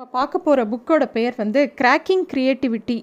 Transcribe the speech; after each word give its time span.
இப்போ 0.00 0.12
பார்க்க 0.18 0.38
போகிற 0.44 0.60
புக்கோட 0.72 1.04
பெயர் 1.14 1.34
வந்து 1.40 1.60
cracking 1.78 2.22
creativity 2.30 2.96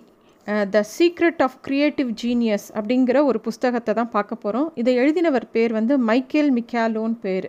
the 0.75 0.79
secret 0.93 1.41
of 1.45 1.57
creative 1.67 2.09
genius 2.21 2.65
அப்படிங்கிற 2.77 3.17
ஒரு 3.29 3.39
புஸ்தகத்தை 3.47 3.91
தான் 3.99 4.09
பார்க்க 4.15 4.35
போகிறோம். 4.43 4.69
இதை 4.81 4.93
எழுதினவர் 5.01 5.45
பேர் 5.55 5.73
வந்து 5.77 5.93
மைக்கேல் 6.09 6.49
மிக்காலோன் 6.57 7.13
பேர். 7.25 7.47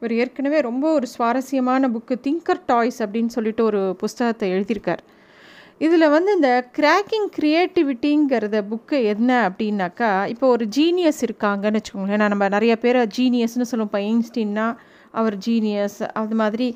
இவர் 0.00 0.14
ஏற்கனவே 0.22 0.58
ரொம்ப 0.68 0.84
ஒரு 0.96 1.08
சுவாரஸ்யமான 1.14 1.90
புக்கு 1.94 2.16
திங்கர் 2.26 2.62
டாய்ஸ் 2.72 3.00
அப்படின்னு 3.06 3.34
சொல்லிட்டு 3.36 3.64
ஒரு 3.70 3.82
புஸ்தகத்தை 4.02 4.48
எழுதியிருக்கார். 4.56 5.04
இதில் 5.86 6.12
வந்து 6.16 6.32
இந்த 6.40 6.52
கிராக்கிங் 6.80 7.30
க்ரியேட்டிவிட்டிங்கிறத 7.38 8.66
புக்கு 8.72 9.00
என்ன 9.14 9.30
அப்படின்னாக்கா 9.48 10.12
இப்போ 10.34 10.48
ஒரு 10.56 10.66
ஜீனியஸ் 10.78 11.24
இருக்காங்கன்னு 11.28 11.80
வச்சுக்கோங்களேன். 11.80 12.32
நம்ம 12.34 12.48
நிறைய 12.56 12.76
பேர் 12.86 13.02
ஜீனியஸ்னு 13.18 13.70
சொல்லுவோம். 13.72 13.92
இப்போ 13.92 14.02
ஐன்ஸ்டீன்னா 14.10 14.68
அவர் 15.20 15.36
ஜீனியஸ் 15.46 16.00
அது 16.20 16.36
மாதிரி 16.40 16.68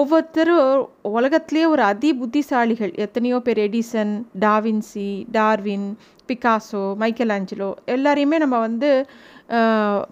ஒவ்வொருத்தரும் 0.00 0.88
உலகத்துலேயே 1.18 1.66
ஒரு 1.74 1.82
அதி 1.82 2.10
புத்திசாலிகள். 2.20 2.92
எத்தனையோ 3.04 3.38
பேர் 3.46 3.60
Edison 3.68 4.12
da Vinci 4.44 5.08
Darwin 5.36 5.88
Picasso 6.28 6.82
Michelangelo 7.36 7.70
எல்லாரையுமே 7.94 8.36
நம்ம 8.44 8.58
வந்து 8.58 8.90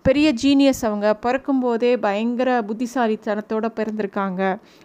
பெரிய 0.06 0.28
ஜீனியஸ் 0.42 0.83
அவங்க. 0.88 1.06
பிறக்கும்போதே 1.24 1.92
பயங்கர 2.06 2.48
புத்திசாலித்தனத்தோடு 2.69 3.69
பிறந்திருக்காங்க. 3.78 4.42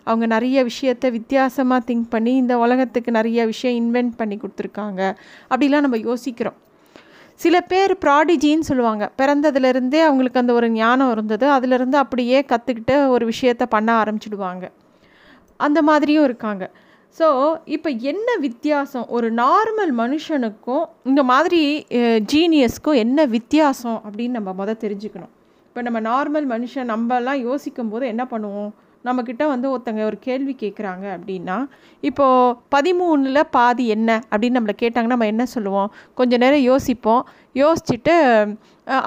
அவங்க 0.08 0.26
நிறைய 0.36 0.58
விஷயத்த 0.70 1.12
வித்தியாசமாக 1.18 1.86
திங்க் 1.90 2.08
பண்ணி 2.10 2.36
இந்த 2.44 2.56
உலகத்துக்கு 2.66 3.12
நிறைய 3.12 3.46
விஷயம் 3.46 3.80
இன்வென்ட் 3.82 4.16
பண்ணி 4.22 4.38
கொடுத்துருக்காங்க. 4.44 5.02
அப்படிலாம் 5.52 5.86
நம்ம 5.88 6.00
யோசிக்கிறோம். 6.10 6.58
சில 7.44 7.56
பேர் 7.72 7.94
ப்ராடிஜின்னு 8.06 8.68
சொல்லுவாங்க. 8.70 9.04
பிறந்ததுலேருந்தே 9.22 10.00
அவங்களுக்கு 10.08 10.42
அந்த 10.42 10.54
ஒரு 10.60 10.68
ஞானம் 10.82 11.12
இருந்தது. 11.16 11.46
அதிலிருந்து 11.58 11.98
அப்படியே 12.04 12.40
கற்றுக்கிட்டு 12.52 12.96
ஒரு 13.16 13.26
விஷயத்த 13.34 13.64
பண்ண 13.76 13.90
ஆரம்பிச்சிடுவாங்க. 14.02 14.66
அந்த 15.68 15.82
மாதிரியும் 15.90 16.28
இருக்காங்க. 16.30 16.66
ஸோ 17.20 17.28
இப்போ 17.76 17.90
என்ன 18.12 18.30
வித்தியாசம்? 18.46 19.06
ஒரு 19.18 19.28
நார்மல் 19.44 19.92
மனுஷனுக்கும் 20.02 20.84
இந்த 21.10 21.22
மாதிரி 21.32 21.62
ஜீனியஸ்க்கும் 22.34 23.00
என்ன 23.06 23.26
வித்தியாசம் 23.36 24.00
அப்படின்னு 24.08 24.38
நம்ம 24.40 24.52
மொதல் 24.60 24.82
தெரிஞ்சுக்கணும். 24.84 25.34
இப்போ 25.70 25.82
நம்ம 25.88 26.00
நார்மல் 26.10 26.48
மனுஷன் 26.56 26.92
நம்மலாம் 26.94 27.42
யோசிக்கும் 27.48 27.90
போது 27.94 28.06
என்ன 28.14 28.26
பண்ணுவோம்? 28.34 28.72
நம்மக்கிட்ட 29.08 29.44
வந்து 29.54 29.68
ஒருத்தங்க 29.74 30.02
ஒரு 30.10 30.18
கேள்வி 30.28 30.54
கேட்குறாங்க 30.62 31.06
அப்படின்னா 31.18 31.58
இப்போது 32.10 32.56
பதிமூணில் 32.76 33.42
பாதி 33.58 33.86
என்ன 33.96 34.20
அப்படின்னு 34.32 34.58
நம்மளை 34.60 34.76
கேட்டாங்கன்னா 34.82 35.14
நம்ம 35.14 35.32
என்ன 35.34 35.46
சொல்லுவோம்? 35.54 35.90
கொஞ்ச 36.14 36.38
நேரம் 36.44 36.66
யோசிப்போம். 36.72 37.24
யோசிச்சுட்டு 37.62 38.16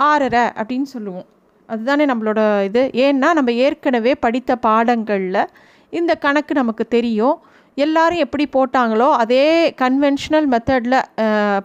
ஆறரை 0.09 0.45
அப்படின்னு 0.61 0.89
சொல்லுவோம். 0.95 1.29
அதுதானே 1.69 2.05
நம்மளோட 2.13 2.41
இது. 2.69 2.83
ஏன்னா 3.07 3.29
நம்ம 3.39 3.53
ஏற்கனவே 3.67 4.15
படித்த 4.25 4.57
பாடங்களில் 4.67 5.43
இந்த 5.99 6.15
கணக்கு 6.25 6.53
நமக்கு 6.55 6.85
தெரியும். 6.97 7.37
எல்லாரும் 7.75 8.23
எப்படி 8.25 8.45
போட்டாங்களோ 8.55 9.09
அதே 9.23 9.47
கன்வென்ஷனல் 9.83 10.49
மெத்தடில் 10.55 10.99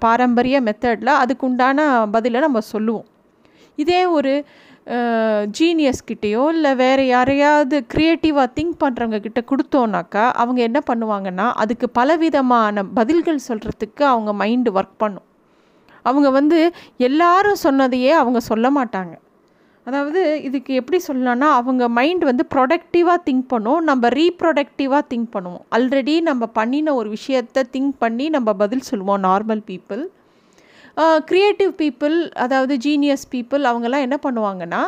பாரம்பரிய 0.05 0.57
மெத்தடில் 0.67 1.11
அதுக்குண்டான 1.23 1.79
பதிலை 2.11 2.39
நம்ம 2.45 2.59
சொல்லுவோம். 2.73 3.07
இதே 3.83 4.01
ஒரு 4.17 4.33
ஜீனியஸ்கிட்டேயோ 5.57 6.41
இல்லை 6.55 6.71
வேறு 6.75 7.03
யாரையாவது 7.07 7.77
க்ரியேட்டிவாக 7.93 8.47
திங்க் 8.57 8.75
பண்ணுறவங்க 8.83 9.19
கிட்ட 9.19 9.41
கொடுத்தோன்னாக்கா 9.51 10.23
அவங்க 10.41 10.59
என்ன 10.61 10.79
பண்ணுவாங்கன்னா 10.89 11.47
அதுக்கு 11.63 11.87
பலவிதமான 11.89 12.83
பதில்கள் 12.99 13.45
சொல்கிறதுக்கு 13.47 14.03
அவங்க 14.13 14.33
மைண்டு 14.41 14.71
ஒர்க் 14.79 14.97
பண்ணும். 14.97 15.27
அவங்க 16.01 16.29
வந்து 16.29 16.59
எல்லாரும் 17.07 17.63
சொன்னதையே 17.63 18.11
அவங்க 18.21 18.39
சொல்ல 18.49 18.69
மாட்டாங்க. 18.71 19.13
அதாவது 19.87 20.21
இதுக்கு 20.47 20.73
எப்படி 20.73 20.99
சொல்லலாம்னா 21.07 21.47
அவங்க 21.59 21.83
மைண்ட் 21.97 22.23
வந்து 22.23 22.43
ப்ரொடக்டிவாக 22.53 23.19
திங்க் 23.27 23.47
பண்ணும். 23.47 23.81
நம்ம 23.83 24.09
ரீப்ரொடக்டிவாக 24.19 25.03
திங்க் 25.11 25.29
பண்ணுவோம். 25.35 25.65
ஆல்ரெடி 25.77 26.15
நம்ம 26.21 26.45
பண்ணின 26.59 26.93
ஒரு 26.95 27.09
விஷயத்த 27.17 27.65
திங்க் 27.75 27.95
பண்ணி 27.97 28.29
நம்ம 28.29 28.53
பதில் 28.53 28.87
சொல்லுவோம் 28.91 29.23
நார்மல் 29.29 29.63
பீப்புள் 29.71 30.03
க்ரியேட்டிவ் 31.29 31.71
பீப்புள் 31.81 32.15
அதாவது 32.45 32.73
ஜீனியஸ் 32.85 33.25
பீப்புள் 33.33 33.63
அவங்கெல்லாம் 33.71 34.05
என்ன 34.07 34.17
பண்ணுவாங்கன்னா 34.25 34.81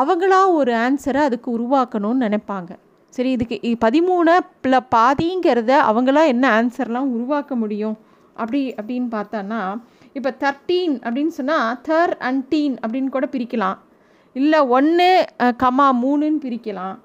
அவங்களா 0.00 0.40
ஒரு 0.58 0.72
ஆன்சரை 0.86 1.22
அதுக்கு 1.28 1.48
உருவாக்கணும்னு 1.56 2.24
நினைப்பாங்க. 2.26 2.72
சரி 3.16 3.30
இதுக்கு 3.36 3.56
பதிமூணு 3.84 4.34
ப்ள 4.64 4.78
பாதிங்கிறத 4.94 5.72
அவங்களாம் 5.90 6.30
என்ன 6.34 6.44
ஆன்சர்லாம் 6.58 7.10
உருவாக்க 7.16 7.54
முடியும்? 7.62 7.96
அப்படி 8.40 8.60
அப்படின்னு 8.80 9.08
பார்த்தோன்னா 9.16 9.60
இப்போ 10.18 10.30
தர்டீன் 10.44 10.94
அப்படின்னு 11.04 11.32
சொன்னால் 11.38 11.76
தர் 11.88 12.14
அண்ட் 12.28 12.42
டீன் 12.52 12.76
அப்படின்னு 12.84 13.10
கூட 13.16 13.26
பிரிக்கலாம். 13.34 13.78
இல்லை 14.36 14.60
ஒன்று 14.76 15.10
கமா 15.62 15.88
மூணுன்னு 16.04 16.40
பிரிக்கலாம். 16.46 16.96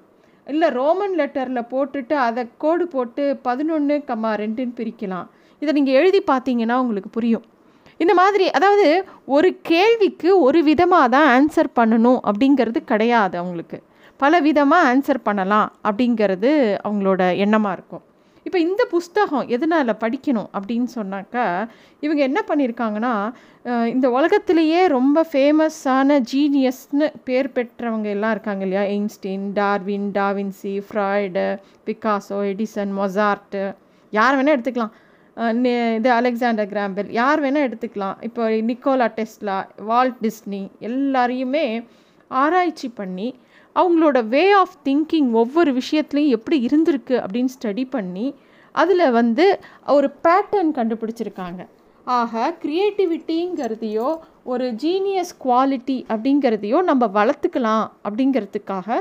இல்லை 0.46 0.68
ரோமன் 0.80 1.14
லெட்டரில் 1.20 1.68
போட்டுட்டு 1.72 2.14
அதை 2.28 2.42
கோடு 2.64 2.84
போட்டு 2.94 3.24
பதினொன்று 3.48 3.96
கமா 4.10 4.32
ரெண்டுன்னு 4.42 4.78
பிரிக்கலாம். 4.80 5.26
இதை 5.62 5.72
நீங்கள் 5.78 5.98
எழுதி 6.00 6.22
பார்த்தீங்கன்னா 6.32 6.76
உங்களுக்கு 6.82 7.10
புரியும். 7.16 7.46
இந்த 8.00 8.12
மாதிரி 8.20 8.46
அதாவது 8.58 8.88
ஒரு 9.36 9.48
கேள்விக்கு 9.70 10.30
ஒரு 10.46 10.60
விதமாக 10.70 11.12
தான் 11.14 11.28
ஆன்சர் 11.36 11.70
பண்ணணும் 11.78 12.20
அப்படிங்கிறது 12.28 12.80
கிடையாது 12.92 13.36
அவங்களுக்கு. 13.42 13.78
பல 14.20 14.40
விதமாக 14.48 14.88
ஆன்சர் 14.90 15.26
பண்ணலாம் 15.28 15.68
அப்படிங்கிறது 15.88 16.50
அவங்களோட 16.86 17.22
எண்ணமாக 17.44 17.76
இருக்கும். 17.76 18.04
இப்போ 18.46 18.58
இந்த 18.66 18.82
புஸ்தகம் 18.92 19.48
எதனால் 19.54 20.00
படிக்கணும் 20.02 20.48
அப்படின்னு 20.58 20.88
சொன்னாக்கா 20.98 21.44
இவங்க 22.04 22.20
என்ன 22.28 22.40
பண்ணியிருக்காங்கன்னா 22.50 23.12
இந்த 23.94 24.06
உலகத்திலேயே 24.18 24.80
ரொம்ப 24.94 25.24
ஃபேமஸான 25.32 26.18
ஜீனியஸ்னு 26.32 27.08
பேர் 27.26 27.50
பெற்றவங்க 27.56 28.08
எல்லாம் 28.16 28.34
இருக்காங்க 28.36 28.64
இல்லையா? 28.66 28.84
Einstein 28.94 29.44
Darwin 29.58 30.08
da Vinci 30.18 30.74
Freud 30.86 31.46
Picasso 31.88 32.38
Edison 32.52 32.94
Mozart 33.00 33.62
யார் 34.18 34.36
வேணால் 34.38 34.56
எடுத்துக்கலாம். 34.56 34.94
இது 35.98 36.08
அலெக்சாண்டர் 36.18 36.70
கிராம்பெல். 36.72 37.08
யார் 37.20 37.40
வேணால் 37.44 37.66
எடுத்துக்கலாம். 37.66 38.16
இப்போ 38.28 38.42
நிக்கோலா 38.70 39.08
டெஸ்லா 39.18 39.56
வால்ட் 39.90 40.18
டிஸ்னி 40.24 40.62
எல்லாரையுமே 40.88 41.66
ஆராய்ச்சி 42.30 42.88
பண்ணி 43.00 43.28
அவங்களோட 43.76 44.18
வே 44.34 44.44
ஆஃப் 44.62 44.76
திங்கிங் 44.88 45.28
ஒவ்வொரு 45.42 45.72
விஷயத்துலையும் 45.80 46.34
எப்படி 46.38 46.56
இருந்திருக்கு 46.68 47.16
அப்படின்னு 47.24 47.54
ஸ்டடி 47.56 47.84
பண்ணி 47.96 48.26
அதில் 48.74 49.14
வந்து 49.18 49.44
ஒரு 49.96 50.08
பேட்டர்ன் 50.24 50.72
கண்டுபிடிச்சிருக்காங்க. 50.78 51.60
ஆக 52.06 52.42
க்ரியேட்டிவிட்டிங்கிறதையோ 52.64 54.08
ஒரு 54.52 54.66
ஜீனியஸ் 54.84 55.32
குவாலிட்டி 55.44 55.98
அப்படிங்கிறதையோ 56.12 56.78
நம்ம 56.90 57.06
வளர்த்துக்கலாம் 57.18 57.86
அப்படிங்கிறதுக்காக 58.06 58.98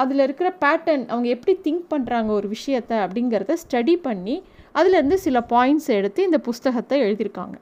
அதில் 0.00 0.24
இருக்கிற 0.26 0.48
பேட்டர்ன் 0.64 1.04
அவங்க 1.12 1.28
எப்படி 1.36 1.54
திங்க் 1.66 1.86
பண்ணுறாங்க 1.94 2.30
ஒரு 2.38 2.48
விஷயத்த 2.56 2.92
அப்படிங்கிறத 3.04 3.56
ஸ்டடி 3.64 3.94
பண்ணி 4.06 4.36
அதுலேருந்து 4.74 5.14
சில 5.14 5.40
பாயிண்ட்ஸ் 5.48 5.90
எடுத்து 5.98 6.22
இந்த 6.22 6.38
புஸ்தகத்தை 6.38 6.96
எழுதியிருக்காங்க. 7.02 7.56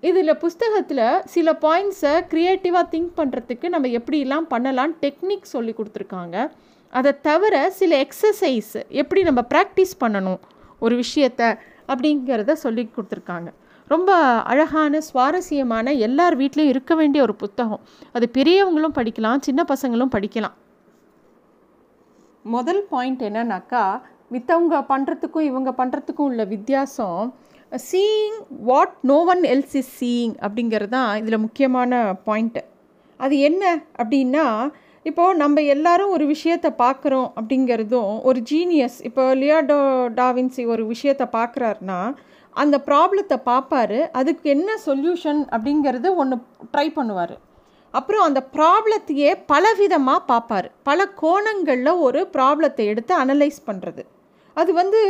இதில் 0.00 0.36
புஸ்தகத்தில் 0.36 1.06
சில 1.24 1.52
பாயிண்ட்ஸை 1.62 2.12
க்ரியேட்டிவாக 2.32 2.84
திங்க் 2.92 3.12
பண்ணுறதுக்கு 3.16 3.68
நம்ம 3.68 3.88
எப்படிலாம் 3.88 4.50
பண்ணலாம் 4.52 4.92
டெக்னிக் 5.00 5.52
சொல்லி 5.54 5.74
கொடுத்துருக்காங்க. 5.78 6.36
அதை 6.90 7.12
தவிர 7.20 7.70
சில 7.70 8.04
எக்ஸசைஸ் 8.04 8.74
எப்படி 8.88 9.22
நம்ம 9.22 9.40
ப்ராக்டிஸ் 9.54 9.96
பண்ணணும் 10.00 10.38
ஒரு 10.80 11.02
விஷயத்த 11.04 11.42
அப்படிங்கிறத 11.88 12.52
சொல்லி 12.52 12.84
கொடுத்துருக்காங்க. 12.96 13.48
ரொம்ப 13.88 14.12
அழகான 14.52 15.00
சுவாரஸ்யமான 15.00 15.92
எல்லார் 16.06 16.36
வீட்லேயும் 16.38 16.72
இருக்க 16.74 16.94
வேண்டிய 16.94 17.22
ஒரு 17.22 17.34
புத்தகம். 17.34 17.80
அது 18.12 18.26
பெரியவங்களும் 18.32 18.96
படிக்கலாம் 18.98 19.40
சின்ன 19.40 19.64
பசங்களும் 19.68 20.14
படிக்கலாம். 20.16 20.56
முதல் 22.42 22.82
பாயிண்ட் 22.90 23.22
என்னன்னாக்கா 23.22 23.84
மித்தவங்க 24.30 24.78
பண்ணுறதுக்கும் 24.88 25.48
இவங்க 25.50 25.70
பண்ணுறதுக்கும் 25.78 26.28
உள்ள 26.30 26.44
வித்தியாசம் 26.44 27.20
seeing 27.72 28.38
what 28.60 28.94
no 29.02 29.18
one 29.24 29.42
else 29.44 29.76
is 29.76 29.92
seeing 30.00 30.34
அப்படிங்கிறது 30.42 30.88
தான் 30.88 31.10
இதில் 31.16 31.38
முக்கியமான 31.38 32.00
பாயிண்ட்டு 32.26 32.62
அது 33.20 33.38
என்ன 33.38 33.64
அப்படின்னா 33.98 34.70
இப்போது 35.06 35.38
நம்ம 35.38 35.60
எல்லாரும் 35.62 36.10
ஒரு 36.10 36.24
விஷயத்தை 36.26 36.70
பார்க்குறோம் 36.78 37.28
அப்படிங்கிறதும் 37.36 38.20
ஒரு 38.22 38.40
ஜீனியஸ் 38.50 38.98
இப்போ 39.02 39.34
லியாடோ 39.34 39.78
டாவின்சி 40.14 40.62
ஒரு 40.66 40.86
விஷயத்தை 40.86 41.26
பார்க்குறாருனா 41.32 42.00
அந்த 42.56 42.76
ப்ராப்ளத்தை 42.86 43.36
பார்ப்பாரு 43.46 43.98
அதுக்கு 44.12 44.46
என்ன 44.50 44.70
சொல்யூஷன் 44.86 45.40
அப்படிங்கிறது 45.50 46.08
ஒன்று 46.14 46.36
ட்ரை 46.72 46.86
பண்ணுவார். 46.96 47.34
அப்புறம் 47.94 48.24
அந்த 48.24 48.40
ப்ராப்ளத்தையே 48.56 49.30
பலவிதமாக 49.52 50.26
பார்ப்பார். 50.26 50.68
பல 50.82 51.06
கோணங்களில் 51.22 52.00
ஒரு 52.06 52.28
ப்ராப்ளத்தை 52.32 52.86
எடுத்து 52.86 53.14
அனலைஸ் 53.24 53.60
பண்ணுறது 53.66 54.02
அது 54.60 54.70
வந்து 54.80 55.00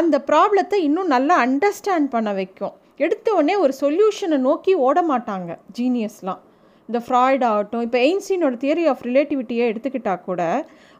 அந்த 0.00 0.16
ப்ராப்ளத்தை 0.30 0.78
இன்னும் 0.88 1.12
நல்லா 1.14 1.34
அண்டர்ஸ்டாண்ட் 1.46 2.08
பண்ண 2.14 2.30
வைக்கும். 2.40 2.74
எடுத்த 3.04 3.26
உடனே 3.36 3.54
ஒரு 3.64 3.72
சொல்யூஷனை 3.82 4.38
நோக்கி 4.48 4.72
ஓட 4.86 4.98
மாட்டாங்க 5.10 5.52
ஜீனியஸ்லாம் 5.78 6.42
இந்த 6.88 6.98
ஃப்ராய்ட் 7.04 7.44
ஆகட்டும் 7.50 7.84
இப்போ 7.86 7.98
எயின்ஸ்டீனோட 8.06 8.56
தியரி 8.64 8.84
ஆஃப் 8.92 9.04
ரிலேட்டிவிட்டியை 9.08 9.64
எடுத்துக்கிட்டால் 9.70 10.24
கூட 10.26 10.42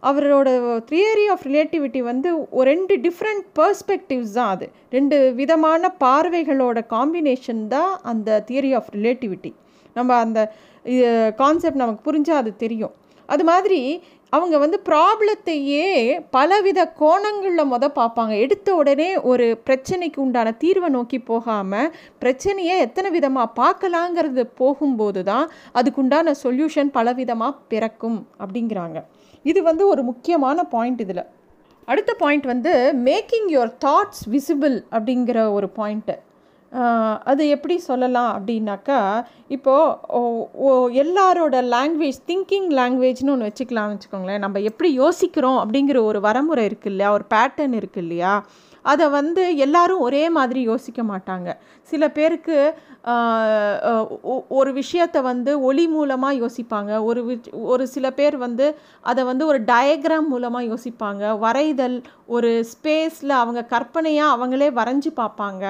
அவரோட 0.02 0.48
தியரி 0.90 1.24
ஆஃப் 1.32 1.44
ரிலேட்டிவிட்டி 1.48 2.00
வந்து 2.10 2.28
ஒரு 2.58 2.66
ரெண்டு 2.72 2.94
டிஃப்ரெண்ட் 3.06 3.44
பர்ஸ்பெக்டிவ்ஸ் 3.58 4.34
தான் 4.38 4.50
அது. 4.54 4.66
ரெண்டு 4.96 5.16
விதமான 5.40 5.92
பார்வைகளோட 6.04 6.78
காம்பினேஷன் 6.94 7.62
தான் 7.74 7.92
அந்த 8.12 8.40
தியரி 8.48 8.72
ஆஃப் 8.78 8.90
ரிலேட்டிவிட்டி 8.96 9.52
நம்ம 9.98 10.16
அந்த 10.24 10.40
கான்செப்ட் 11.42 11.82
நமக்கு 11.82 12.02
புரிஞ்சால் 12.08 12.40
அது 12.42 12.52
தெரியும். 12.64 12.94
அது 13.28 13.44
மாதிரி 13.50 13.80
அவங்க 14.34 14.56
வந்து 14.58 14.78
ப்ராப்ளத்தையே 14.88 15.86
பலவித 16.30 16.80
கோணங்களில் 17.00 17.70
மொத 17.72 17.88
பார்ப்பாங்க 17.98 18.34
எடுத்த 18.44 18.68
உடனே 18.74 19.08
ஒரு 19.30 19.46
பிரச்சனைக்கு 19.66 20.18
உண்டான 20.24 20.54
தீர்வை 20.62 20.88
நோக்கி 20.88 21.18
போகாமல் 21.30 21.90
பிரச்சனையை 22.18 22.76
எத்தனை 22.78 23.10
விதமாக 23.10 23.54
பார்க்கலாங்கிறது 23.60 24.44
போகும்போது 24.60 25.22
தான் 25.24 25.46
அதுக்குண்டான 25.74 26.34
சொல்யூஷன் 26.42 26.92
பலவிதமாக 26.96 27.60
பிறக்கும் 27.68 28.18
அப்படிங்கிறாங்க. 28.40 29.00
இது 29.44 29.62
வந்து 29.62 29.84
ஒரு 29.88 30.02
முக்கியமான 30.02 30.64
பாயிண்ட் 30.74 31.02
இதில். 31.06 31.24
அடுத்த 31.88 32.10
பாயிண்ட் 32.22 32.46
வந்து 32.46 32.72
மேக்கிங் 33.08 33.48
யுவர் 33.54 33.72
தாட்ஸ் 33.86 34.22
விசிபிள் 34.34 34.76
அப்படிங்கிற 34.96 35.38
ஒரு 35.52 35.68
பாயிண்ட்டு 35.76 36.16
அது 37.30 37.42
எப்படி 37.48 37.78
சொல்லலாம் 37.78 38.30
அப்படின்னாக்கா 38.36 38.98
இப்போது 39.48 40.94
எல்லாரோட 41.02 41.56
லாங்குவேஜ் 41.74 42.20
திங்கிங் 42.30 42.68
லாங்குவேஜ்னு 42.78 43.34
ஒன்று 43.34 43.50
வச்சுக்கலாம்னு 43.50 43.96
வச்சுக்கோங்களேன். 43.96 44.44
நம்ம 44.44 44.60
எப்படி 44.70 44.90
யோசிக்கிறோம் 44.92 45.58
அப்படிங்கிற 45.64 45.98
ஒரு 46.10 46.20
வரமுறை 46.20 46.64
இருக்குது 46.68 46.92
இல்லையா? 46.94 47.12
ஒரு 47.12 47.26
பேட்டர்ன் 47.34 47.76
இருக்குது 47.80 48.04
இல்லையா? 48.06 48.34
அதை 48.82 49.08
வந்து 49.08 49.42
எல்லாரும் 49.56 50.02
ஒரே 50.06 50.24
மாதிரி 50.38 50.60
யோசிக்க 50.70 51.02
மாட்டாங்க. 51.02 51.50
சில 51.90 52.08
பேருக்கு 52.10 52.56
ஒரு 54.58 54.70
விஷயத்தை 54.80 55.20
வந்து 55.22 55.52
ஒளி 55.68 55.84
மூலமாக 55.94 56.38
யோசிப்பாங்க. 56.42 56.92
ஒரு 57.08 57.20
ஒரு 57.72 57.84
சில 57.94 58.06
பேர் 58.18 58.36
வந்து 58.44 58.66
அதை 59.10 59.22
வந்து 59.30 59.44
ஒரு 59.50 59.58
டயக்ராம் 59.72 60.28
மூலமாக 60.34 60.68
யோசிப்பாங்க. 60.70 61.22
வரைதல் 61.44 61.96
ஒரு 62.36 62.50
ஸ்பேஸில் 62.72 63.34
அவங்க 63.42 63.62
கற்பனையாக 63.74 64.34
அவங்களே 64.36 64.68
வரைஞ்சி 64.80 65.12
பார்ப்பாங்க. 65.22 65.64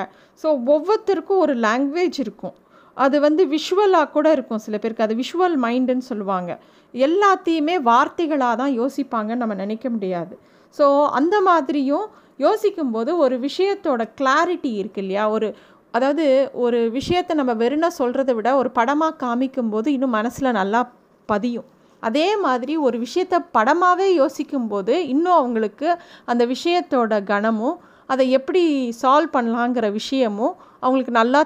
ஸோ 0.45 0.49
ஒவ்வொருத்தருக்கும் 0.75 1.43
ஒரு 1.47 1.57
லாங்குவேஜ் 1.67 2.19
இருக்கும். 2.25 2.57
அது 2.97 3.17
வந்து 3.27 3.43
விஷுவலாக 3.57 4.13
கூட 4.17 4.27
இருக்கும் 4.37 4.65
சில 4.67 4.77
பேருக்கு. 4.79 5.07
அது 5.07 5.21
விஷுவல் 5.23 5.57
மைண்டுன்னு 5.67 6.11
சொல்லுவாங்க. 6.11 6.53
எல்லாத்தையுமே 6.95 7.77
வார்த்தைகளாக 7.93 8.61
தான் 8.63 8.75
யோசிப்பாங்கன்னு 8.81 9.43
நம்ம 9.45 9.57
நினைக்க 9.65 9.89
முடியாது. 9.95 10.35
ஸோ 10.79 10.87
அந்த 11.21 11.37
மாதிரியும் 11.49 12.07
யோசிக்கும்போது 12.45 13.11
ஒரு 13.25 13.37
விஷயத்தோட 13.45 14.03
கிளாரிட்டி 14.21 14.71
இருக்கு 14.81 15.01
இல்லையா? 15.03 15.25
ஒரு 15.37 15.49
அதாவது 15.95 16.25
ஒரு 16.65 16.79
விஷயத்தை 16.91 17.33
நம்ம 17.41 17.53
வெறுனா 17.63 17.89
சொல்கிறத 18.01 18.31
விட 18.35 18.49
ஒரு 18.61 18.71
படமாக 18.79 19.19
காமிக்கும்போது 19.23 19.89
இன்னும் 19.97 20.17
மனசில் 20.19 20.57
நல்லா 20.59 20.81
பதியும். 21.29 21.67
அதே 22.03 22.29
மாதிரி 22.45 22.75
ஒரு 22.87 22.97
விஷயத்தை 23.05 23.39
படமாகவே 23.57 24.09
யோசிக்கும்போது 24.21 24.95
இன்னும் 25.13 25.39
அவங்களுக்கு 25.41 25.89
அந்த 26.25 26.43
விஷயத்தோட 26.47 27.23
கணமும் 27.25 27.77
அதை 28.07 28.25
எப்படி 28.39 28.63
சால்வ் 29.03 29.35
பண்ணலாங்கிற 29.37 29.87
விஷயமும் 29.93 30.55
அவங்களுக்கு 30.81 31.15
நல்லா 31.21 31.41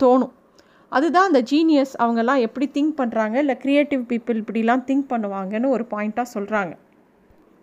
தோணும். 0.00 0.34
அதுதான் 0.92 1.28
அந்த 1.30 1.40
ஜீனியஸ் 1.50 1.94
அவங்கெல்லாம் 2.02 2.42
எப்படி 2.46 2.66
திங்க் 2.74 2.98
பண்ணுறாங்க 3.00 3.36
இல்லை 3.42 3.56
க்ரியேட்டிவ் 3.62 4.02
பீப்புள் 4.10 4.40
இப்படிலாம் 4.42 4.84
திங்க் 4.90 5.08
பண்ணுவாங்கன்னு 5.12 5.74
ஒரு 5.76 5.86
பாயிண்ட்டாக 5.94 6.28
சொல்கிறாங்க 6.34 6.74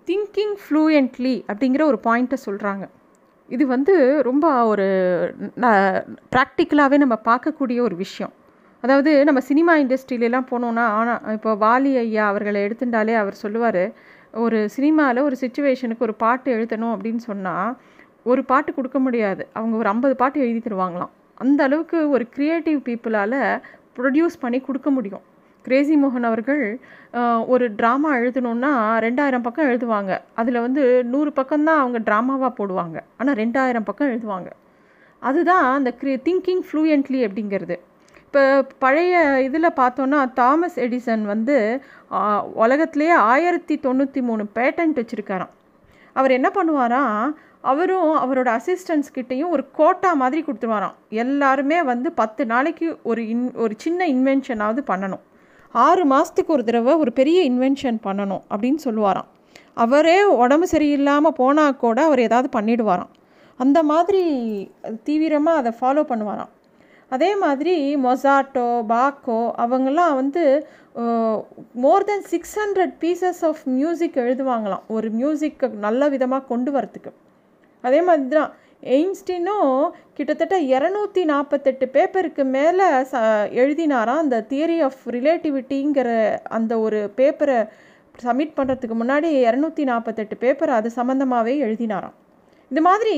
திங்கிங் 0.07 0.55
ஃப்ளூயண்ட்லி 0.61 1.35
அப்படிங்கிற 1.51 1.83
ஒரு 1.91 1.99
பாயிண்ட்டை 2.07 2.39
சொல்கிறாங்க 2.45 2.85
இது 3.55 3.63
வந்து 3.75 3.93
ரொம்ப 4.29 4.45
ஒரு 4.71 4.85
ப்ராக்டிக்கலாகவே 6.33 6.97
நம்ம 7.03 7.15
பார்க்கக்கூடிய 7.29 7.79
ஒரு 7.87 7.95
விஷயம். 8.05 8.33
அதாவது 8.83 9.11
நம்ம 9.27 9.39
சினிமா 9.49 9.73
இண்டஸ்ட்ரியிலலாம் 9.83 10.47
போனோன்னா 10.51 10.85
ஆனால் 10.99 11.33
இப்போ 11.37 11.51
வாலி 11.65 11.91
ஐயா 12.03 12.25
அவர்களை 12.31 12.59
எடுத்துட்டாலே 12.67 13.15
அவர் 13.23 13.35
சொல்லுவார் 13.43 13.83
ஒரு 14.43 14.59
சினிமாவில் 14.75 15.25
ஒரு 15.27 15.35
சுச்சுவேஷனுக்கு 15.43 16.05
ஒரு 16.07 16.15
பாட்டு 16.23 16.49
எழுதணும் 16.57 16.93
அப்படின்னு 16.95 17.21
சொன்னால் 17.29 17.71
ஒரு 18.31 18.41
பாட்டு 18.51 18.71
கொடுக்க 18.77 18.97
முடியாது. 19.05 19.43
அவங்க 19.57 19.75
ஒரு 19.81 19.89
ஐம்பது 19.93 20.15
பாட்டு 20.21 20.39
எழுதி 20.45 20.61
தருவாங்களாம். 20.67 21.11
அந்த 21.43 21.59
அளவுக்கு 21.67 21.99
ஒரு 22.15 22.25
க்ரியேட்டிவ் 22.35 22.79
பீப்புளால் 22.87 23.39
ப்ரொடியூஸ் 23.97 24.41
பண்ணி 24.43 24.59
கொடுக்க 24.67 24.89
முடியும். 24.97 25.23
கிரேசி 25.65 25.95
மோகன் 26.03 26.27
அவர்கள் 26.29 26.63
ஒரு 27.53 27.65
ட்ராமா 27.79 28.09
எழுதணுன்னா 28.21 28.71
ரெண்டாயிரம் 29.05 29.45
பக்கம் 29.45 29.69
எழுதுவாங்க. 29.71 30.11
அதில் 30.41 30.63
வந்து 30.65 30.83
நூறு 31.13 31.31
பக்கம்தான் 31.39 31.81
அவங்க 31.83 31.99
ட்ராமாவாக 32.07 32.51
போடுவாங்க. 32.59 32.97
ஆனால் 33.19 33.39
ரெண்டாயிரம் 33.43 33.87
பக்கம் 33.89 34.11
எழுதுவாங்க. 34.13 34.49
அதுதான் 35.29 35.65
அந்த 35.77 35.89
க்ரி 36.01 36.13
திங்கிங் 36.27 36.63
ஃப்ளூயண்ட்லி 36.67 37.19
அப்படிங்கிறது. 37.27 37.75
இப்போ 38.25 38.43
பழைய 38.83 39.15
இதில் 39.47 39.77
பார்த்தோன்னா 39.79 40.19
தாமஸ் 40.39 40.77
எடிசன் 40.85 41.23
வந்து 41.31 41.55
உலகத்துலேயே 42.63 43.15
ஆயிரத்தி 43.31 43.75
தொண்ணூற்றி 43.85 44.21
மூணு 44.29 44.43
பேட்டன்ட் 44.57 44.99
வச்சுருக்காராம். 45.01 45.51
அவர் 46.19 46.35
என்ன 46.37 46.49
பண்ணுவாராம் 46.57 47.17
அவரும் 47.71 48.11
அவரோட 48.23 48.49
அசிஸ்டன்ஸ் 48.59 49.09
கிட்டேயும் 49.15 49.51
ஒரு 49.55 49.63
கோட்டா 49.79 50.11
மாதிரி 50.21 50.41
கொடுத்துருவாராம். 50.45 50.95
எல்லாருமே 51.23 51.77
வந்து 51.91 52.11
பத்து 52.21 52.45
நாளைக்கு 52.53 52.87
ஒரு 53.11 53.23
இன் 53.33 53.43
ஒரு 53.63 53.73
சின்ன 53.83 54.07
இன்வென்ஷனாவது 54.15 54.83
பண்ணணும். 54.91 55.23
ஆறு 55.87 56.03
மாதத்துக்கு 56.11 56.53
ஒரு 56.55 56.63
தடவை 56.69 56.93
ஒரு 57.03 57.11
பெரிய 57.19 57.39
இன்வென்ஷன் 57.49 57.99
பண்ணணும் 58.07 58.43
அப்படின்னு 58.53 58.81
சொல்லுவாராம். 58.87 59.29
அவரே 59.83 60.17
உடம்பு 60.43 60.67
சரியில்லாமல் 60.71 61.37
போனால் 61.41 61.77
கூட 61.83 61.99
அவர் 62.07 62.25
ஏதாவது 62.27 62.49
பண்ணிடுவாராம். 62.57 63.11
அந்த 63.63 63.79
மாதிரி 63.91 64.23
தீவிரமாக 65.07 65.61
அதை 65.61 65.71
ஃபாலோ 65.79 66.03
பண்ணுவாராம். 66.11 66.51
அதே 67.15 67.29
மாதிரி 67.43 67.75
மொசாட்டோ 68.05 68.67
பாக்கோ 68.91 69.39
அவங்கெல்லாம் 69.63 70.13
வந்து 70.21 70.43
more 71.83 72.07
than 72.09 72.25
six 72.31 72.55
hundred 72.61 72.93
pieces 73.03 73.41
of 73.49 73.61
music 73.77 74.17
எழுதுவாங்களாம். 74.23 74.83
ஒரு 74.95 75.07
மியூசிக்கை 75.19 75.69
நல்ல 75.85 76.09
விதமாக 76.13 76.47
கொண்டு 76.51 76.71
வரத்துக்கு 76.77 77.11
அதே 77.87 77.99
மாதிரி 78.07 78.29
தான் 78.39 78.51
எய்ன்ஸ்டினும் 78.95 79.73
கிட்டத்தட்ட 80.17 80.55
இரநூத்தி 80.75 81.23
நாற்பத்தெட்டு 81.31 81.85
பேப்பருக்கு 81.95 82.43
மேலே 82.55 82.87
ச 83.11 83.19
எழுதினாராம். 83.61 84.21
அந்த 84.23 84.37
தியரி 84.51 84.77
ஆஃப் 84.87 85.03
ரிலேட்டிவிட்டிங்கிற 85.15 86.09
அந்த 86.57 86.73
ஒரு 86.85 86.99
பேப்பரை 87.19 87.59
சப்மிட் 88.25 88.57
பண்ணுறதுக்கு 88.57 88.95
முன்னாடி 89.01 89.29
இரநூத்தி 89.47 89.83
நாற்பத்தெட்டு 89.89 90.35
பேப்பர் 90.43 90.71
அது 90.77 90.89
சம்மந்தமாகவே 90.99 91.53
எழுதினாராம். 91.67 92.15
இது 92.71 92.81
மாதிரி 92.89 93.15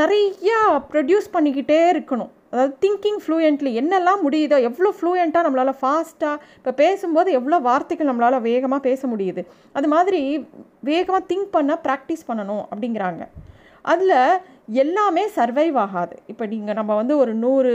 நிறையா 0.00 0.58
ப்ரொடியூஸ் 0.92 1.34
பண்ணிக்கிட்டே 1.36 1.80
இருக்கணும். 1.94 2.30
அதாவது 2.52 2.74
திங்கிங் 2.82 3.20
ஃப்ளூயண்ட்லி 3.22 3.70
என்னெல்லாம் 3.80 4.20
முடியுதோ 4.26 4.56
எவ்வளோ 4.68 4.90
ஃப்ளூயண்ட்டாக 4.98 5.46
நம்மளால் 5.46 5.78
ஃபாஸ்ட்டாக 5.80 6.42
இப்போ 6.58 6.72
பேசும்போது 6.82 7.30
எவ்வளோ 7.38 7.56
வார்த்தைகள் 7.68 8.10
நம்மளால் 8.10 8.44
வேகமாக 8.50 8.80
பேச 8.88 9.06
முடியுது. 9.12 9.42
அது 9.78 9.88
மாதிரி 9.94 10.20
வேகமாக 10.90 11.22
திங்க் 11.30 11.50
பண்ண 11.56 11.74
ப்ராக்டிஸ் 11.86 12.28
பண்ணணும் 12.30 12.64
அப்படிங்கிறாங்க. 12.72 13.24
அதில் 13.92 14.18
எல்லாமே 14.68 15.24
சர்வைவ் 15.36 15.78
ஆகாது. 15.84 16.16
இப்போ 16.26 16.46
நீங்கள் 16.46 16.74
நம்ம 16.74 16.92
வந்து 16.94 17.16
ஒரு 17.16 17.34
நூறு 17.34 17.72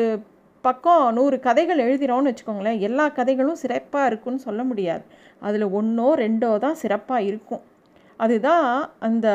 பக்கம் 0.64 1.14
நூறு 1.14 1.40
கதைகள் 1.40 1.84
எழுதினோன்னு 1.86 2.30
வச்சுக்கோங்களேன் 2.30 2.80
எல்லா 2.80 3.08
கதைகளும் 3.10 3.60
சிறப்பாக 3.64 4.08
இருக்கும்னு 4.10 4.46
சொல்ல 4.48 4.64
முடியாது. 4.64 5.04
அதில் 5.42 5.68
ஒன்றோ 5.80 6.08
ரெண்டோ 6.26 6.58
தான் 6.58 6.80
சிறப்பாக 6.84 7.24
இருக்கும். 7.24 7.62
அதுதான் 8.20 8.90
அந்த 9.00 9.28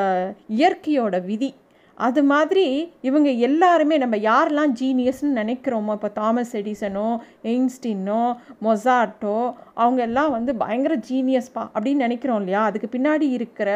இயற்கையோட 0.48 1.24
விதி. 1.24 1.50
அது 1.98 2.22
மாதிரி 2.22 2.66
இவங்க 3.00 3.30
எல்லாருமே 3.48 3.96
நம்ம 3.98 4.16
யாரெல்லாம் 4.16 4.72
ஜீனியஸ்ன்னு 4.80 5.38
நினைக்கிறோமோ 5.40 5.92
இப்போ 5.92 6.08
தாமஸ் 6.08 6.54
எடிசனோ 6.60 7.08
எயின்ஸ்டீனோ 7.50 8.22
மொசாட்டோ 8.62 9.36
அவங்க 9.74 10.02
எல்லாம் 10.02 10.30
வந்து 10.30 10.54
பயங்கர 10.54 10.94
ஜீனியஸ்பா 11.10 11.62
அப்படின்னு 11.74 12.04
நினைக்கிறோம் 12.06 12.40
இல்லையா? 12.42 12.62
அதுக்கு 12.64 12.88
பின்னாடி 12.96 13.28
இருக்கிற 13.30 13.68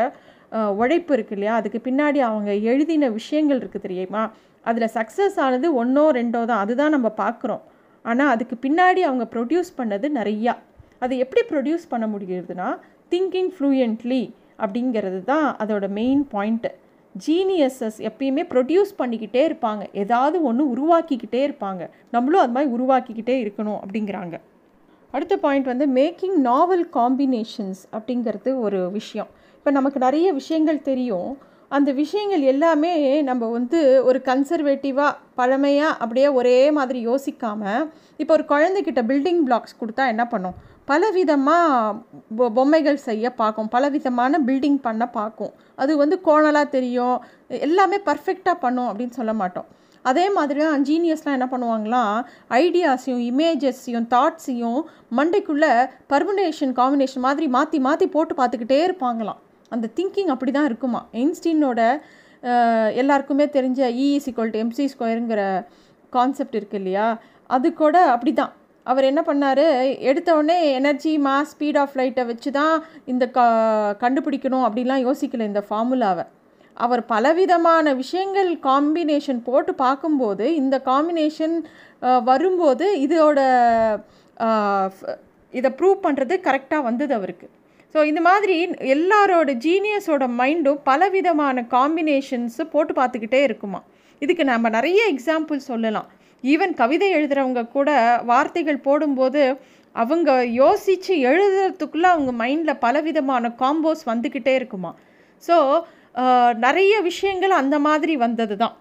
உழைப்பு 0.52 1.12
இருக்கு 1.16 1.34
இல்லையா? 1.36 1.54
அதுக்கு 1.60 1.80
பின்னாடி 1.88 2.18
அவங்க 2.28 2.52
எழுதின 2.70 3.08
விஷயங்கள் 3.08 3.60
இருக்குது 3.60 3.86
தெரியுமா? 3.86 4.22
அதில் 4.64 4.94
சக்ஸஸ் 4.94 5.36
ஆனது 5.46 5.68
ஒன்றோ 5.74 6.04
ரெண்டோ 6.18 6.40
தான். 6.50 6.62
அதுதான் 6.64 6.94
நம்ம 6.96 7.08
பார்க்குறோம் 7.22 7.62
ஆனால் 8.04 8.32
அதுக்கு 8.34 8.56
பின்னாடி 8.66 9.00
அவங்க 9.08 9.24
ப்ரொடியூஸ் 9.34 9.70
பண்ணது 9.78 10.06
நிறையா. 10.18 10.54
அது 11.04 11.14
எப்படி 11.24 11.42
ப்ரொடியூஸ் 11.52 11.86
பண்ண 11.92 12.06
முடிகிறதுனா 12.06 12.68
திங்கிங் 13.12 13.50
ஃப்ளூயண்ட்லி 13.54 14.22
அப்படிங்கிறது 14.64 15.24
தான் 15.32 15.48
அதோட 15.62 15.88
மெயின் 15.98 16.22
பாயிண்ட்டு 16.32 16.70
ஜீனியஸஸ் 17.14 17.98
எப்பயுமே 18.08 18.42
ப்ரொடியூஸ் 18.52 18.92
பண்ணிக்கிட்டே 18.98 19.42
இருப்பாங்க. 19.48 19.82
ஏதாவது 20.02 20.36
ஒன்று 20.48 20.64
உருவாக்கிக்கிட்டே 20.74 21.40
இருப்பாங்க. 21.48 21.82
நம்மளும் 22.10 22.42
அது 22.44 22.54
மாதிரி 22.56 22.70
உருவாக்கிக்கிட்டே 22.76 23.36
இருக்கணும் 23.44 23.80
அப்படிங்கிறாங்க. 23.82 24.36
அடுத்த 25.14 25.34
பாயிண்ட் 25.44 25.70
வந்து 25.72 25.86
மேக்கிங் 26.00 26.36
நாவல் 26.50 26.84
காம்பினேஷன்ஸ் 26.98 27.82
அப்படிங்கிறது 27.96 28.50
ஒரு 28.60 28.80
விஷயம். 28.98 29.30
இப்போ 29.68 29.78
நமக்கு 29.78 30.00
நிறைய 30.04 30.28
விஷயங்கள் 30.38 30.78
தெரியும். 30.86 31.30
அந்த 31.76 31.90
விஷயங்கள் 31.98 32.42
எல்லாமே 32.52 32.92
நம்ம 33.26 33.48
வந்து 33.54 33.78
ஒரு 34.08 34.18
கன்சர்வேட்டிவாக 34.28 35.16
பழமையாக 35.38 35.96
அப்படியே 36.02 36.28
ஒரே 36.38 36.54
மாதிரி 36.76 37.00
யோசிக்காமல் 37.08 37.82
இப்போ 38.22 38.32
ஒரு 38.36 38.44
குழந்தைக்கிட்ட 38.52 39.02
பில்டிங் 39.10 39.42
பிளாக்ஸ் 39.46 39.76
கொடுத்தா 39.80 40.04
என்ன 40.12 40.24
பண்ணும்? 40.30 40.54
பலவிதமாக 40.90 42.46
பொம்மைகள் 42.58 42.98
செய்ய 43.08 43.32
பார்க்கும். 43.40 43.68
பலவிதமான 43.74 44.38
பில்டிங் 44.46 44.78
பண்ண 44.86 45.06
பார்க்கும். 45.18 45.52
அது 45.84 45.94
வந்து 46.02 46.18
கோணலாக 46.28 46.72
தெரியும். 46.76 47.18
எல்லாமே 47.66 47.98
பர்ஃபெக்டாக 48.08 48.62
பண்ணும் 48.64 48.88
அப்படின்னு 48.92 49.18
சொல்ல 49.18 49.34
மாட்டோம். 49.40 49.68
அதே 50.04 50.26
மாதிரி 50.36 50.62
தான் 50.66 50.86
ஜீனியஸ்லாம் 50.90 51.36
என்ன 51.38 51.48
பண்ணுவாங்களாம் 51.52 52.14
ஐடியாஸையும் 52.62 53.26
இமேஜஸையும் 53.30 54.08
தாட்ஸையும் 54.14 54.80
மண்டைக்குள்ளே 55.20 55.72
பர்முனேஷன் 56.14 56.74
காம்பினேஷன் 56.80 57.26
மாதிரி 57.28 57.48
மாற்றி 57.58 57.80
மாற்றி 57.88 58.08
போட்டு 58.16 58.36
பார்த்துக்கிட்டே 58.40 58.80
இருப்பாங்களாம். 58.86 59.42
அந்த 59.72 59.86
திங்கிங் 59.98 60.32
அப்படி 60.34 60.52
தான் 60.56 60.68
இருக்குமா 60.70 61.00
எயின்ஸ்டீனோட 61.20 61.80
எல்லாருக்குமே 63.00 63.46
தெரிஞ்ச 63.56 63.80
E is 64.04 64.28
equal 64.30 64.54
to 64.54 64.60
MC 64.64 64.84
ஸ்கொயருங்கிற 64.94 65.42
concept 66.12 66.56
இருக்குது 66.58 66.80
இல்லையா? 66.80 67.06
அது 67.56 67.68
கூட 67.82 67.96
அப்படி 68.14 68.32
தான் 68.40 68.52
அவர் 68.86 69.08
என்ன 69.10 69.20
பண்ணார்? 69.28 69.64
எடுத்த 70.10 70.28
உடனே 70.38 70.56
எனர்ஜி 70.78 71.12
மாஸ் 71.26 71.50
ஸ்பீட் 71.54 71.78
ஆஃப் 71.82 71.96
லைட்டை 72.00 72.24
வச்சு 72.30 72.50
தான் 72.58 72.74
இந்த 73.12 73.24
க 73.36 73.40
கண்டுபிடிக்கணும் 74.04 74.66
அப்படிலாம் 74.68 75.04
யோசிக்கல 75.08 75.48
இந்த 75.50 75.62
ஃபார்முலாவை 75.68 76.24
அவர் 76.76 77.02
பலவிதமான 77.12 77.92
விஷயங்கள் 78.02 78.50
காம்பினேஷன் 78.68 79.40
போட்டு 79.48 79.72
பார்க்கும்போது 79.84 80.46
இந்த 80.62 80.76
காம்பினேஷன் 80.90 81.56
வரும்போது 82.30 82.86
இதோட 83.06 83.38
இதை 85.54 85.70
ப்ரூவ் 85.78 86.04
பண்ணுறது 86.06 86.34
கரெக்டாக 86.46 86.86
வந்தது 86.88 87.12
அவருக்கு. 87.18 87.46
ஸோ 87.94 87.98
இந்த 88.10 88.20
மாதிரி 88.28 88.56
எல்லாரோட 88.94 89.50
ஜீனியஸோட 89.66 90.24
மைண்டும் 90.40 90.80
பலவிதமான 90.88 91.62
காம்பினேஷன்ஸு 91.74 92.64
போட்டு 92.72 92.92
பார்த்துக்கிட்டே 92.98 93.40
இருக்குமா. 93.48 93.80
இதுக்கு 94.22 94.44
நம்ம 94.50 94.68
நிறைய 94.76 95.00
எக்ஸாம்பிள் 95.12 95.60
சொல்லலாம். 95.70 96.08
ஈவன் 96.44 96.74
கவிதை 96.80 97.08
எழுதுகிறவங்க 97.16 97.62
கூட 97.76 97.90
வார்த்தைகள் 98.30 98.84
போடும்போது 98.88 99.42
அவங்க 99.96 100.30
யோசித்து 100.62 101.14
எழுதுறதுக்குள்ளே 101.30 102.08
அவங்க 102.14 102.32
மைண்டில் 102.42 102.82
பலவிதமான 102.84 103.54
காம்போஸ் 103.62 104.02
வந்துக்கிட்டே 104.12 104.54
இருக்குமா. 104.60 104.92
ஸோ 105.42 105.56
நிறைய 106.66 106.94
விஷயங்கள் 107.08 107.54
அந்த 107.62 107.76
மாதிரி 107.86 108.14
வந்தது 108.26 108.54
தான் 108.62 108.76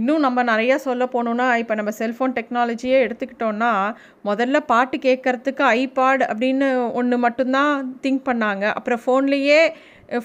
இன்னும் 0.00 0.24
நம்ம 0.24 0.40
நிறையா 0.50 0.76
சொல்ல 0.86 1.04
போனோன்னா 1.12 1.44
இப்போ 1.60 1.74
நம்ம 1.78 1.92
செல்ஃபோன் 1.98 2.34
டெக்னாலஜியே 2.38 2.96
எடுத்துக்கிட்டோன்னா 3.04 3.70
முதல்ல 4.28 4.56
பாட்டு 4.70 4.96
கேட்குறதுக்கு 5.06 5.62
ஐபாட் 5.78 6.22
அப்படின்னு 6.30 6.66
ஒன்று 7.00 7.18
மட்டும்தான் 7.24 7.72
திங்க் 8.04 8.26
பண்ணாங்க. 8.28 8.64
அப்புறம் 8.78 9.00
ஃபோன்லேயே 9.04 9.60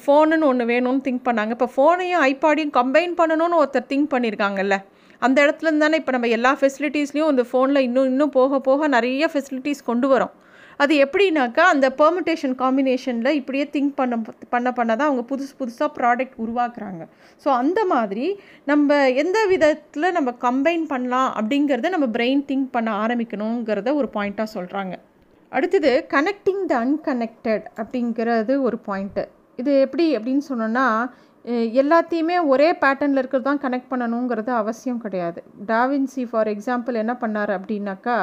ஃபோனுன்னு 0.02 0.50
ஒன்று 0.50 0.66
வேணும்னு 0.74 1.06
திங்க் 1.08 1.24
பண்ணாங்க. 1.28 1.54
இப்போ 1.58 1.70
ஃபோனையும் 1.76 2.24
ஐபாடையும் 2.30 2.76
கம்பைன் 2.80 3.16
பண்ணணும்னு 3.22 3.62
ஒருத்தர் 3.62 3.90
திங்க் 3.94 4.12
பண்ணியிருக்காங்கல்ல 4.16 4.78
அந்த 5.22 5.38
இடத்துல 5.46 5.78
தானே 5.86 5.98
இப்போ 6.02 6.14
நம்ம 6.16 6.30
எல்லா 6.38 6.52
ஃபெசிலிட்டிஸ்லேயும் 6.60 7.32
இந்த 7.34 7.44
ஃபோனில் 7.50 7.86
இன்னும் 7.88 8.10
இன்னும் 8.12 8.36
போக 8.38 8.60
போக 8.68 8.88
நிறைய 8.96 9.30
ஃபெசிலிட்டிஸ் 9.34 9.88
கொண்டு 9.90 10.08
வரோம். 10.14 10.34
அது 10.82 10.94
எப்படின்னாக்கா 11.06 11.64
அந்த 11.74 11.88
பெர்முட்டேஷன் 12.00 12.56
காம்பினேஷனில் 12.62 13.38
இப்படியே 13.40 13.66
திங்க் 13.76 13.94
பண்ண 14.00 14.16
பண்ண 14.54 14.68
பண்ண 14.72 14.92
தான் 14.96 15.10
அவங்க 15.10 15.24
புதுசு 15.32 15.54
புதுசாக 15.60 15.90
ப்ராடக்ட் 15.98 16.38
உருவாக்குறாங்க. 16.44 17.04
ஸோ 17.46 17.50
அந்த 17.62 17.80
மாதிரி 17.86 18.26
நம்ம 18.64 19.00
எந்த 19.24 19.40
விதத்தில் 19.46 20.16
நம்ம 20.18 20.34
கம்பைன் 20.48 20.86
பண்ணலாம் 20.94 21.30
அப்படிங்கிறத 21.40 21.90
நம்ம 21.90 22.10
பிரெயின் 22.18 22.44
திங்க் 22.52 22.70
பண்ண 22.72 22.92
ஆரம்பிக்கணுங்கிறத 23.04 23.94
ஒரு 23.96 24.10
பாயிண்ட்டாக 24.16 24.56
சொல்கிறாங்க 24.58 24.96
அடுத்தது 25.52 25.92
கனெக்டிங் 26.14 26.64
த 26.72 26.74
அன்கனெக்டட் 26.86 27.66
அப்படிங்கிறது 27.78 28.54
ஒரு 28.62 28.80
பாயிண்ட்டு 28.88 29.26
இது 29.60 29.72
எப்படி 29.80 30.06
அப்படின்னு 30.18 30.44
சொன்னோன்னா 30.50 30.86
எல்லாத்தையுமே 31.82 32.36
ஒரே 32.46 32.68
பேட்டர்னில் 32.82 33.20
இருக்கிறது 33.22 33.48
தான் 33.48 33.62
கனெக்ட் 33.64 33.92
பண்ணணுங்கிறது 33.92 34.52
அவசியம் 34.60 35.00
கிடையாது. 35.06 35.40
டாவின்சி 35.66 36.24
ஃபார் 36.30 36.50
எக்ஸாம்பிள் 36.54 37.00
என்ன 37.04 37.14
பண்ணார் 37.22 37.52
அப்படின்னாக்கா 37.56 38.18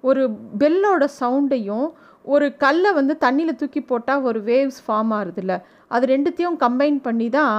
ஒரு 0.00 0.22
பெல்லோட 0.58 1.04
சவுண்டையும் 1.20 1.88
ஒரு 2.24 2.56
கல்லை 2.56 2.90
வந்து 2.92 3.14
தண்ணியில் 3.20 3.56
தூக்கி 3.56 3.80
போட்டால் 3.80 4.22
ஒரு 4.22 4.40
வேவ்ஸ் 4.40 4.80
ஃபார்ம் 4.86 5.12
ஆகுதுல்ல 5.18 5.54
அது 5.88 6.06
ரெண்டுத்தையும் 6.06 6.58
கம்பைன் 6.64 6.98
பண்ணி 7.00 7.28
தான் 7.28 7.54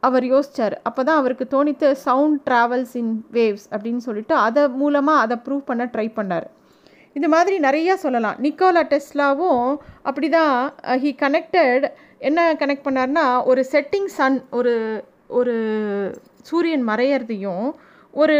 அவர் 0.00 0.24
யோசித்தார் 0.24 0.74
அப்போ 0.82 1.00
தான் 1.04 1.16
அவருக்கு 1.16 1.44
தோணித்து 1.50 1.88
சவுண்ட் 2.06 2.40
ட்ராவல்ஸ் 2.50 2.94
இன் 2.96 3.12
வேவ்ஸ் 3.32 3.66
அப்படின்னு 3.70 3.96
சொல்லிட்டு 3.96 4.34
அதை 4.34 4.68
மூலமாக 4.68 5.24
அதை 5.24 5.36
ப்ரூவ் 5.44 5.62
பண்ண 5.64 5.84
ட்ரை 5.84 6.06
பண்ணார். 6.18 6.46
இந்த 7.16 7.28
மாதிரி 7.28 7.58
நிறையா 7.58 7.94
சொல்லலாம். 7.94 8.36
நிக்கோலா 8.38 8.82
டெஸ்லாவும் 8.92 9.64
அப்படி 10.02 10.28
தான் 10.28 10.54
ஹி 11.02 11.10
கனெக்டட் 11.24 11.84
என்ன 12.18 12.54
கனெக்ட் 12.54 12.86
பண்ணார்னா 12.88 13.24
ஒரு 13.44 13.64
செட்டிங் 13.72 14.10
சன் 14.16 14.38
ஒரு 14.50 14.74
ஒரு 15.28 15.54
சூரியன் 16.42 16.88
மறையிறதையும் 16.88 17.66
ஒரு 18.14 18.34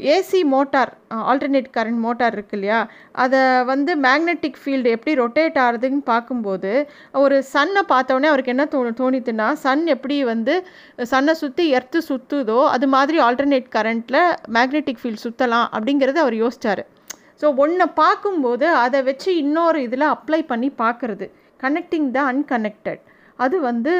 AC 0.00 0.44
motor 0.44 0.96
alternate 1.10 1.70
current 1.76 1.98
motor 1.98 2.32
இருக்கு 2.32 2.56
இல்லையா 2.56 2.88
அதை 3.12 3.64
வந்து 3.64 3.96
மேக்னெட்டிக் 3.96 4.58
ஃபீல்டு 4.64 4.90
எப்படி 4.90 5.16
ரொட்டேட் 5.16 5.58
ஆகுதுன்னு 5.58 6.02
பார்க்கும்போது 6.04 6.88
ஒரு 7.12 7.44
சன்னை 7.54 7.82
பார்த்தோன்னே 7.88 8.24
அவருக்கு 8.24 8.50
என்ன 8.50 8.64
தோ 8.64 8.90
தோணித்துன்னா 8.90 9.52
சன் 9.52 9.86
எப்படி 9.86 10.24
வந்து 10.24 10.66
சன்னை 10.98 11.32
சுற்றி 11.32 11.74
எர்த்து 11.74 12.02
சுற்றுதோ 12.08 12.68
அது 12.68 12.86
மாதிரி 12.86 13.20
ஆல்டர்னேட் 13.20 13.68
கரண்ட்டில் 13.76 14.36
மேக்னெட்டிக் 14.52 15.02
ஃபீல்டு 15.02 15.24
சுற்றலாம் 15.24 15.68
அப்படிங்கிறத 15.72 16.16
அவர் 16.16 16.34
யோசித்தார் 16.34 16.86
ஸோ 17.42 17.56
ஒன்றை 17.56 17.86
பார்க்கும்போது 17.94 18.68
அதை 18.68 19.02
வச்சு 19.02 19.36
இன்னொரு 19.36 19.82
இதில் 19.82 20.00
அப்ளை 20.00 20.42
பண்ணி 20.46 20.72
பார்க்குறது. 20.78 21.30
கனெக்டிங் 21.62 22.10
த 22.10 22.32
அன்கனெக்டட் 22.32 23.00
அது 23.36 23.60
வந்து 23.60 23.92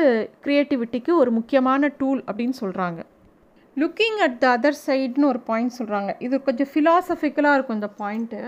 க்ரியேட்டிவிட்டிக்கு 0.45 1.11
ஒரு 1.11 1.31
முக்கியமான 1.31 1.89
டூல் 1.99 2.23
அப்படின்னு 2.27 2.53
சொல்கிறாங்க 2.61 3.01
லுக்கிங் 3.77 4.21
அட் 4.25 4.37
த 4.43 4.47
அதர் 4.57 4.79
சைடுன்னு 4.85 5.27
ஒரு 5.31 5.41
பாயிண்ட் 5.49 5.75
சொல்கிறாங்க 5.79 6.11
இது 6.27 6.37
கொஞ்சம் 6.47 6.69
ஃபிலாசபிக்கலாக 6.71 7.57
இருக்கும் 7.57 7.79
இந்த 7.81 7.91
பாயிண்ட்டு 7.99 8.41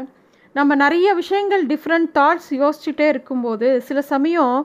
நம்ம 0.55 0.75
நிறைய 0.83 1.09
விஷயங்கள் 1.19 1.63
டிஃப்ரெண்ட் 1.73 2.09
தாட்ஸ் 2.19 2.49
யோசிச்சுட்டே 2.61 3.07
இருக்கும்போது 3.15 3.69
சில 3.89 3.99
சமயம் 4.13 4.57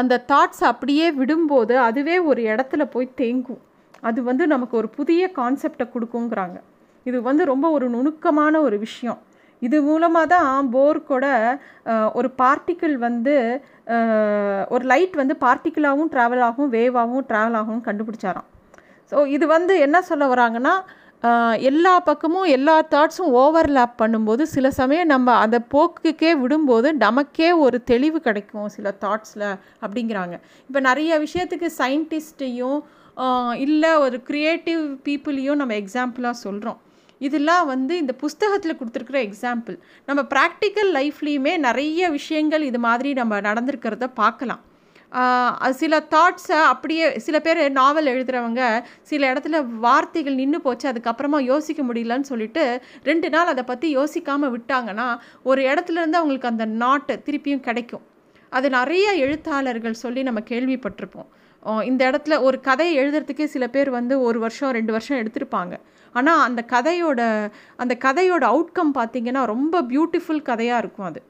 அந்த 0.00 0.18
தாட்ஸ் 0.32 0.62
அப்படியே 0.72 1.06
விடும்போது 1.20 1.74
அதுவே 1.86 2.16
ஒரு 2.30 2.42
இடத்துல 2.52 2.82
போய் 2.94 3.08
தேங்கும். 3.20 3.62
அது 4.08 4.18
வந்து 4.28 4.44
நமக்கு 4.54 4.74
ஒரு 4.82 4.88
புதிய 4.98 5.22
கான்செப்டை 5.40 5.86
கொடுக்குங்கிறாங்க. 5.94 6.58
இது 7.06 7.18
வந்து 7.30 7.42
ரொம்ப 7.52 7.66
ஒரு 7.78 7.88
நுணுக்கமான 7.96 8.54
ஒரு 8.66 8.76
விஷயம். 8.86 9.20
இது 9.62 9.76
மூலமாக 9.88 10.32
தான் 10.36 10.70
போர்க்கோட 10.76 11.26
ஒரு 12.18 12.28
பார்ட்டிக்கிள் 12.42 12.94
வந்து 13.08 13.34
ஒரு 14.74 14.84
லைட் 14.92 15.20
வந்து 15.22 15.34
பார்ட்டிக்கிளாகவும் 15.44 16.14
ட்ராவல் 16.14 16.46
ஆகும் 16.50 16.72
வேவாகவும் 16.78 17.28
ட்ராவல் 17.32 17.58
ஆகும் 17.62 17.84
கண்டுபிடிச்சாராம். 17.88 18.48
ஸோ 19.10 19.26
இது 19.36 19.44
வந்து 19.56 19.74
என்ன 19.86 20.00
சொல்ல 20.10 20.26
வராங்கன்னா 20.34 20.74
எல்லா 21.70 21.92
பக்கமும் 22.08 22.46
எல்லா 22.56 22.74
தாட்ஸும் 22.92 23.32
ஓவர்லேப் 23.40 23.96
பண்ணும்போது 24.02 24.42
சில 24.52 24.66
சமயம் 24.78 25.10
நம்ம 25.12 25.34
அந்த 25.44 25.58
போக்குக்கே 25.74 26.30
விடும்போது 26.42 26.88
நமக்கே 27.04 27.48
ஒரு 27.64 27.78
தெளிவு 27.90 28.18
கிடைக்கும் 28.26 28.70
சில 28.76 28.94
தாட்ஸில் 29.04 29.48
அப்படிங்கிறாங்க. 29.84 30.36
இப்போ 30.68 30.80
நிறைய 30.88 31.18
விஷயத்துக்கு 31.24 31.70
சயின்டிஸ்ட்டையும் 31.80 32.78
இல்லை 33.66 33.90
ஒரு 34.04 34.18
க்ரியேட்டிவ் 34.28 34.84
பீப்புளையும் 35.08 35.60
நம்ம 35.62 35.76
எக்ஸாம்பிளாக 35.82 36.42
சொல்கிறோம் 36.46 36.80
இதெல்லாம் 37.20 37.66
வந்து 37.72 37.94
இந்த 38.02 38.12
புஸ்தகத்தில் 38.24 38.78
கொடுத்துருக்குற 38.78 39.18
எக்ஸாம்பிள் 39.28 39.76
நம்ம 40.08 40.20
ப்ராக்டிக்கல் 40.34 40.90
லைஃப்லேயுமே 40.98 41.54
நிறைய 41.68 42.08
விஷயங்கள் 42.18 42.62
இது 42.70 42.78
மாதிரி 42.88 43.10
நம்ம 43.20 43.40
நடந்திருக்கிறத 43.48 44.06
பார்க்கலாம். 44.22 44.62
சில 45.80 45.94
தாட்ஸை 46.14 46.58
அப்படியே 46.72 47.06
சில 47.18 47.36
பேர் 47.40 47.60
நாவல் 47.72 48.10
எழுதுகிறவங்க 48.12 48.62
சில 49.02 49.32
இடத்துல 49.32 49.64
வார்த்தைகள் 49.86 50.38
நின்று 50.40 50.60
போச்சு 50.60 50.86
அதுக்கப்புறமா 50.90 51.38
யோசிக்க 51.52 51.82
முடியலன்னு 51.82 52.30
சொல்லிட்டு 52.32 52.64
ரெண்டு 53.02 53.28
நாள் 53.28 53.46
அதை 53.46 53.64
பற்றி 53.64 53.88
யோசிக்காமல் 53.96 54.54
விட்டாங்கன்னா 54.56 55.08
ஒரு 55.42 55.62
இடத்துலேருந்து 55.62 56.20
அவங்களுக்கு 56.20 56.52
அந்த 56.52 56.64
நாட்டு 56.64 57.16
திருப்பியும் 57.26 57.66
கிடைக்கும். 57.68 58.04
அது 58.52 58.70
நிறைய 58.70 59.06
எழுத்தாளர்கள் 59.24 60.02
சொல்லி 60.04 60.22
நம்ம 60.28 60.40
கேள்விப்பட்டிருப்போம். 60.52 61.28
இந்த 61.90 62.02
இடத்துல 62.10 62.34
ஒரு 62.40 62.60
கதையை 62.60 62.92
எழுதுறதுக்கே 63.00 63.46
சில 63.54 63.64
பேர் 63.66 63.90
வந்து 63.90 64.14
ஒரு 64.20 64.38
வருஷம் 64.38 64.74
ரெண்டு 64.78 64.92
வருஷம் 64.92 65.20
எடுத்திருப்பாங்க. 65.22 65.74
ஆனால் 66.14 66.44
அந்த 66.46 66.64
கதையோட 66.74 67.20
அந்த 67.76 67.96
கதையோட 68.04 68.44
அவுட்கம் 68.52 68.94
பார்த்திங்கன்னா 68.98 69.42
ரொம்ப 69.54 69.82
பியூட்டிஃபுல் 69.82 70.42
கதையாக 70.42 70.82
இருக்கும் 70.84 71.08
அது. 71.10 71.20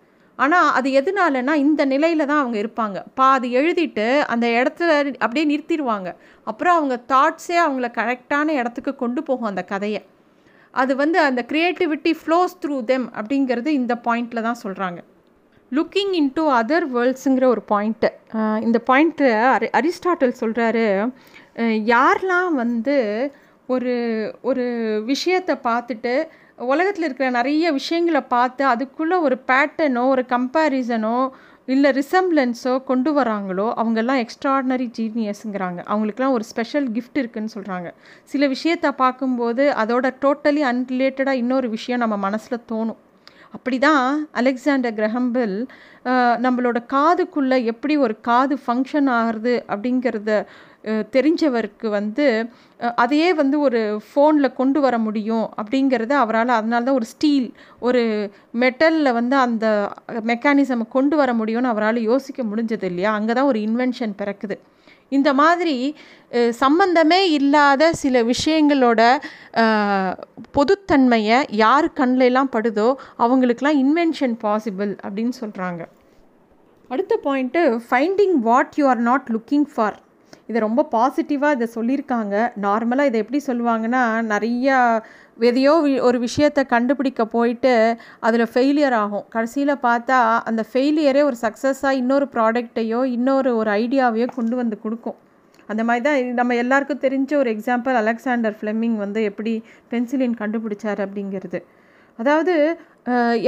ஆனால் 0.43 0.69
அது 0.79 0.89
எதனாலனா 1.01 1.55
இந்த 1.65 1.83
நிலையில் 1.93 2.29
தான் 2.31 2.43
அவங்க 2.43 2.57
இருப்பாங்க. 2.63 2.99
பாதி 3.21 3.49
எழுதிட்டு 3.61 4.07
அந்த 4.33 4.47
இடத்துல 4.59 4.91
அப்படியே 5.25 5.45
நிறுத்திடுவாங்க. 5.53 6.09
அப்புறம் 6.47 6.77
அவங்க 6.79 6.97
தாட்ஸே 7.13 7.59
அவங்கள 7.67 7.89
கரெக்டான 8.01 8.49
இடத்துக்கு 8.61 8.95
கொண்டு 9.03 9.23
போகும் 9.29 9.51
அந்த 9.53 9.65
கதையை. 9.73 10.03
அது 10.75 10.93
வந்து 11.03 11.19
அந்த 11.29 11.41
க்ரியேட்டிவிட்டி 11.51 12.13
ஃப்ளோஸ் 12.21 12.53
த்ரூ 12.63 12.77
தெம் 12.91 13.07
அப்படிங்கிறது 13.19 13.71
இந்த 13.81 13.95
பாயிண்டில் 14.07 14.47
தான் 14.49 14.63
சொல்கிறாங்க 14.65 15.01
லுக்கிங் 15.73 16.15
இன்டு 16.21 16.45
அதர் 16.59 16.87
வேர்ல்ட்ஸுங்கிற 16.95 17.45
ஒரு 17.55 17.63
பாயிண்ட்டு 17.73 18.09
இந்த 18.67 18.79
பாயிண்ட்டு 18.89 19.27
அரி 19.55 19.69
அரிஸ்டாட்டல் 19.81 20.41
சொல்கிறாரு 20.43 20.87
யாரெலாம் 21.93 22.55
வந்து 22.63 22.97
ஒரு 23.69 23.95
ஒரு 24.41 24.65
விஷயத்தை 25.05 25.55
பார்த்துட்டு 25.69 26.15
உலகத்தில் 26.67 27.05
இருக்கிற 27.05 27.31
நிறைய 27.31 27.73
விஷயங்களை 27.73 28.21
பார்த்து 28.21 28.67
அதுக்குள்ளே 28.67 29.17
ஒரு 29.17 29.39
பேட்டர்னோ 29.47 30.09
ஒரு 30.09 30.25
கம்பேரிசனோ 30.29 31.31
இல்லை 31.67 31.91
ரிசம்பிளன்ஸோ 31.91 32.85
கொண்டு 32.85 33.23
வராங்களோ 33.23 33.73
அவங்கெல்லாம் 33.77 34.27
எக்ஸ்ட்ராடினரி 34.27 34.91
ஜீனியஸுங்கிறாங்க 34.99 35.81
அவங்களுக்குலாம் 35.87 36.31
ஒரு 36.31 36.45
ஸ்பெஷல் 36.45 36.91
கிஃப்ட் 36.91 37.19
இருக்குதுன்னு 37.19 37.55
சொல்கிறாங்க 37.55 37.91
சில 38.23 38.47
விஷயத்தை 38.47 38.93
பார்க்கும்போது 38.93 39.71
அதோட 39.71 40.15
டோட்டலி 40.21 40.65
அன்ரிலேட்டடாக 40.65 41.31
இன்னொரு 41.31 41.69
விஷயம் 41.69 42.01
நம்ம 42.01 42.17
மனசில் 42.17 42.67
தோணும். 42.73 42.97
அப்படி 43.53 43.79
தான் 43.79 44.29
அலெக்சாண்டர் 44.33 44.95
கிரஹம்பில் 44.95 45.67
நம்மளோட 46.45 46.77
காதுக்குள்ளே 46.93 47.65
எப்படி 47.65 47.97
ஒரு 47.97 48.21
காது 48.21 48.59
ஃபங்க்ஷன் 48.67 49.11
ஆகிறது 49.11 49.65
அப்படிங்கிறத 49.69 50.47
தெரிஞ்சவருக்கு 50.85 51.89
வந்து 51.89 52.27
அதையே 53.01 53.33
வந்து 53.33 53.61
ஒரு 53.61 53.81
ஃபோனில் 54.07 54.55
கொண்டு 54.55 54.81
வர 54.81 54.99
முடியும் 54.99 55.47
அப்படிங்கிறத 55.61 56.15
அவரால் 56.23 56.59
அதனால 56.59 56.85
தான் 56.85 56.99
ஒரு 57.01 57.05
ஸ்டீல் 57.05 57.49
ஒரு 57.79 58.03
மெட்டலில் 58.55 59.13
வந்து 59.13 59.37
அந்த 59.37 59.67
மெக்கானிசமை 60.31 60.87
கொண்டு 60.89 61.17
வர 61.17 61.33
முடியும்னு 61.35 61.73
அவரால் 61.73 62.01
யோசிக்க 62.03 62.43
முடிஞ்சது 62.43 62.83
இல்லையா? 62.83 63.13
அங்கே 63.13 63.33
தான் 63.33 63.51
ஒரு 63.53 63.61
இன்வென்ஷன் 63.61 64.15
பிறக்குது. 64.19 64.57
இந்த 65.09 65.31
மாதிரி 65.35 65.77
சம்பந்தமே 66.63 67.21
இல்லாத 67.31 67.93
சில 67.93 68.23
விஷயங்களோட 68.23 69.01
பொதுத்தன்மையை 70.59 71.39
யார் 71.65 71.89
கண்ணிலெலாம் 72.01 72.53
படுதோ 72.57 72.89
அவங்களுக்கெலாம் 73.19 73.81
இன்வென்ஷன் 73.85 74.37
பாசிபிள் 74.45 74.93
அப்படின்னு 75.07 75.35
சொல்கிறாங்க 75.43 75.83
அடுத்த 76.91 77.15
point 77.25 77.63
finding 77.89 78.37
what 78.49 78.73
you 78.77 78.87
are 78.89 79.03
not 79.11 79.27
looking 79.31 79.67
for 79.75 79.99
இதை 80.51 80.61
ரொம்ப 80.67 80.85
பாசிட்டிவாக 80.95 81.57
இதை 81.59 81.69
சொல்லியிருக்காங்க. 81.79 82.37
நார்மலாக 82.67 83.11
இதை 83.11 83.19
எப்படி 83.25 83.41
சொல்லுவாங்கன்னா 83.49 84.03
நிறையா 84.35 84.77
எதையோ 85.49 85.75
ஒரு 86.09 86.19
விஷயத்தை 86.27 86.63
கண்டுபிடிக்க 86.75 87.25
போயிட்டு 87.35 87.73
அதில் 88.27 88.51
ஃபெயிலியர் 88.53 88.97
ஆகும். 89.03 89.25
கடைசியில் 89.35 89.83
பார்த்தா 89.89 90.19
அந்த 90.51 90.63
ஃபெயிலியரே 90.71 91.23
ஒரு 91.31 91.37
சக்ஸஸாக 91.45 91.99
இன்னொரு 92.01 92.27
ப்ராடக்டையோ 92.35 93.01
இன்னொரு 93.17 93.51
ஒரு 93.61 93.71
ஐடியாவையோ 93.83 94.27
கொண்டு 94.39 94.57
வந்து 94.61 94.79
கொடுக்கும். 94.85 95.19
அந்த 95.73 95.83
மாதிரி 95.89 96.03
தான் 96.07 96.39
நம்ம 96.39 96.55
எல்லாருக்கும் 96.63 97.03
தெரிஞ்ச 97.05 97.31
ஒரு 97.41 97.51
எக்ஸாம்பிள் 97.57 97.97
அலெக்சாண்டர் 98.01 98.57
ஃப்ளெமிங் 98.61 98.97
வந்து 99.05 99.21
எப்படி 99.31 99.53
பென்சிலின் 99.93 100.37
கண்டுபிடிச்சார் 100.41 101.03
அப்படிங்கிறது. 101.05 101.61
அதாவது 102.19 102.55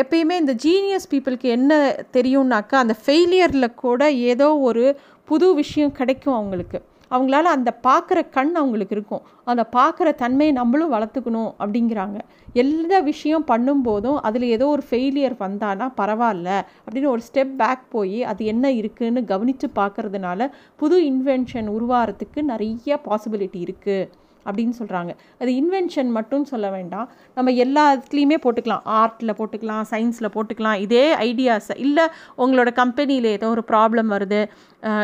எப்பயுமே 0.02 0.36
இந்த 0.42 0.54
ஜீனியஸ் 0.64 1.10
பீப்புளுக்கு 1.12 1.48
என்ன 1.56 1.72
தெரியும்னாக்கா 2.16 2.76
அந்த 2.84 2.94
ஃபெயிலியரில் 3.02 3.76
கூட 3.84 4.02
ஏதோ 4.30 4.48
ஒரு 4.68 4.84
புது 5.30 5.48
விஷயம் 5.60 5.96
கிடைக்கும் 5.98 6.36
அவங்களுக்கு. 6.38 6.78
அவங்களால 7.14 7.50
அந்த 7.56 7.70
பார்க்குற 7.86 8.18
கண் 8.36 8.52
அவங்களுக்கு 8.60 8.94
இருக்கும். 8.96 9.22
அந்த 9.52 9.64
பார்க்குற 9.76 10.08
தன்மையை 10.22 10.52
நம்மளும் 10.60 10.92
வளர்த்துக்கணும் 10.94 11.50
அப்படிங்கிறாங்க. 11.62 12.18
எல்லா 12.62 12.98
விஷயம் 13.10 13.46
பண்ணும்போதும் 13.50 14.18
அதில் 14.28 14.46
ஏதோ 14.56 14.66
ஒரு 14.76 14.84
ஃபெயிலியர் 14.88 15.36
வந்தானா 15.44 15.86
பரவாயில்ல 16.00 16.48
அப்படின்னு 16.84 17.12
ஒரு 17.14 17.22
ஸ்டெப் 17.28 17.54
பேக் 17.60 17.84
போய் 17.94 18.18
அது 18.32 18.42
என்ன 18.52 18.72
இருக்குதுன்னு 18.80 19.22
கவனித்து 19.32 19.68
பார்க்குறதுனால 19.80 20.50
புது 20.82 20.98
இன்வென்ஷன் 21.12 21.70
உருவாகிறதுக்கு 21.76 22.42
நிறைய 22.52 22.98
பாசிபிலிட்டி 23.06 23.60
இருக்குது 23.66 24.00
அப்படின்னு 24.48 24.74
சொல்கிறாங்க 24.80 25.12
அது 25.40 25.50
இன்வென்ஷன் 25.60 26.10
மட்டும் 26.16 26.44
சொல்ல 26.52 26.66
வேண்டாம். 26.76 27.08
நம்ம 27.36 27.50
எல்லாத்துலேயுமே 27.64 28.38
போட்டுக்கலாம். 28.44 28.84
ஆர்ட்டில் 29.00 29.36
போட்டுக்கலாம் 29.40 29.84
சயின்ஸில் 29.92 30.32
போட்டுக்கலாம். 30.36 30.78
இதே 30.86 31.06
ஐடியாஸை 31.28 31.76
இல்லை 31.86 32.06
உங்களோட 32.42 32.72
கம்பெனியில் 32.82 33.28
ஏதோ 33.36 33.48
ஒரு 33.56 33.64
ப்ராப்ளம் 33.72 34.10
வருது 34.16 34.40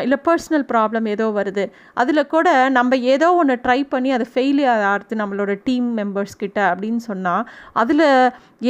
இல்லை 0.05 0.19
பர்சனல் 0.29 0.65
ப்ராப்ளம் 0.73 1.07
ஏதோ 1.15 1.27
வருது. 1.37 1.65
அதில் 2.03 2.31
கூட 2.35 2.49
நம்ம 2.77 2.97
ஏதோ 3.15 3.29
ஒன்று 3.41 3.55
ட்ரை 3.67 3.81
பண்ணி 3.93 4.11
அது 4.17 4.25
ஃபெயிலியர் 4.33 4.83
ஆகிறது 4.93 5.21
நம்மளோட 5.23 5.53
டீம் 5.69 5.91
மெம்பர்ஸ் 5.99 6.35
கிட்ட 6.43 6.59
அப்படின்னு 6.71 7.03
சொன்னால் 7.11 7.45
அதில் 7.83 8.07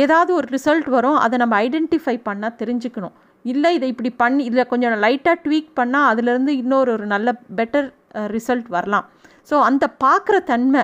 ஏதாவது 0.02 0.30
ஒரு 0.40 0.48
ரிசல்ட் 0.56 0.90
வரும். 0.96 1.18
அதை 1.24 1.38
நம்ம 1.44 1.56
ஐடென்டிஃபை 1.66 2.16
பண்ணால் 2.28 2.58
தெரிஞ்சுக்கணும். 2.62 3.16
இல்லை 3.44 3.70
இதை 3.76 3.88
இப்படி 3.92 4.10
பண்ணி 4.22 4.42
இதில் 4.48 4.70
கொஞ்சம் 4.70 5.02
லைட்டாக 5.04 5.36
ட்வீக் 5.44 5.70
பண்ணால் 5.80 6.08
அதுலேருந்து 6.12 6.52
இன்னொரு 6.62 6.90
ஒரு 6.96 7.06
நல்ல 7.14 7.28
பெட்டர் 7.58 7.88
ரிசல்ட் 8.36 8.68
வரலாம். 8.76 9.06
ஸோ 9.50 9.56
அந்த 9.68 9.84
பார்க்குற 10.04 10.36
தன்மை 10.52 10.82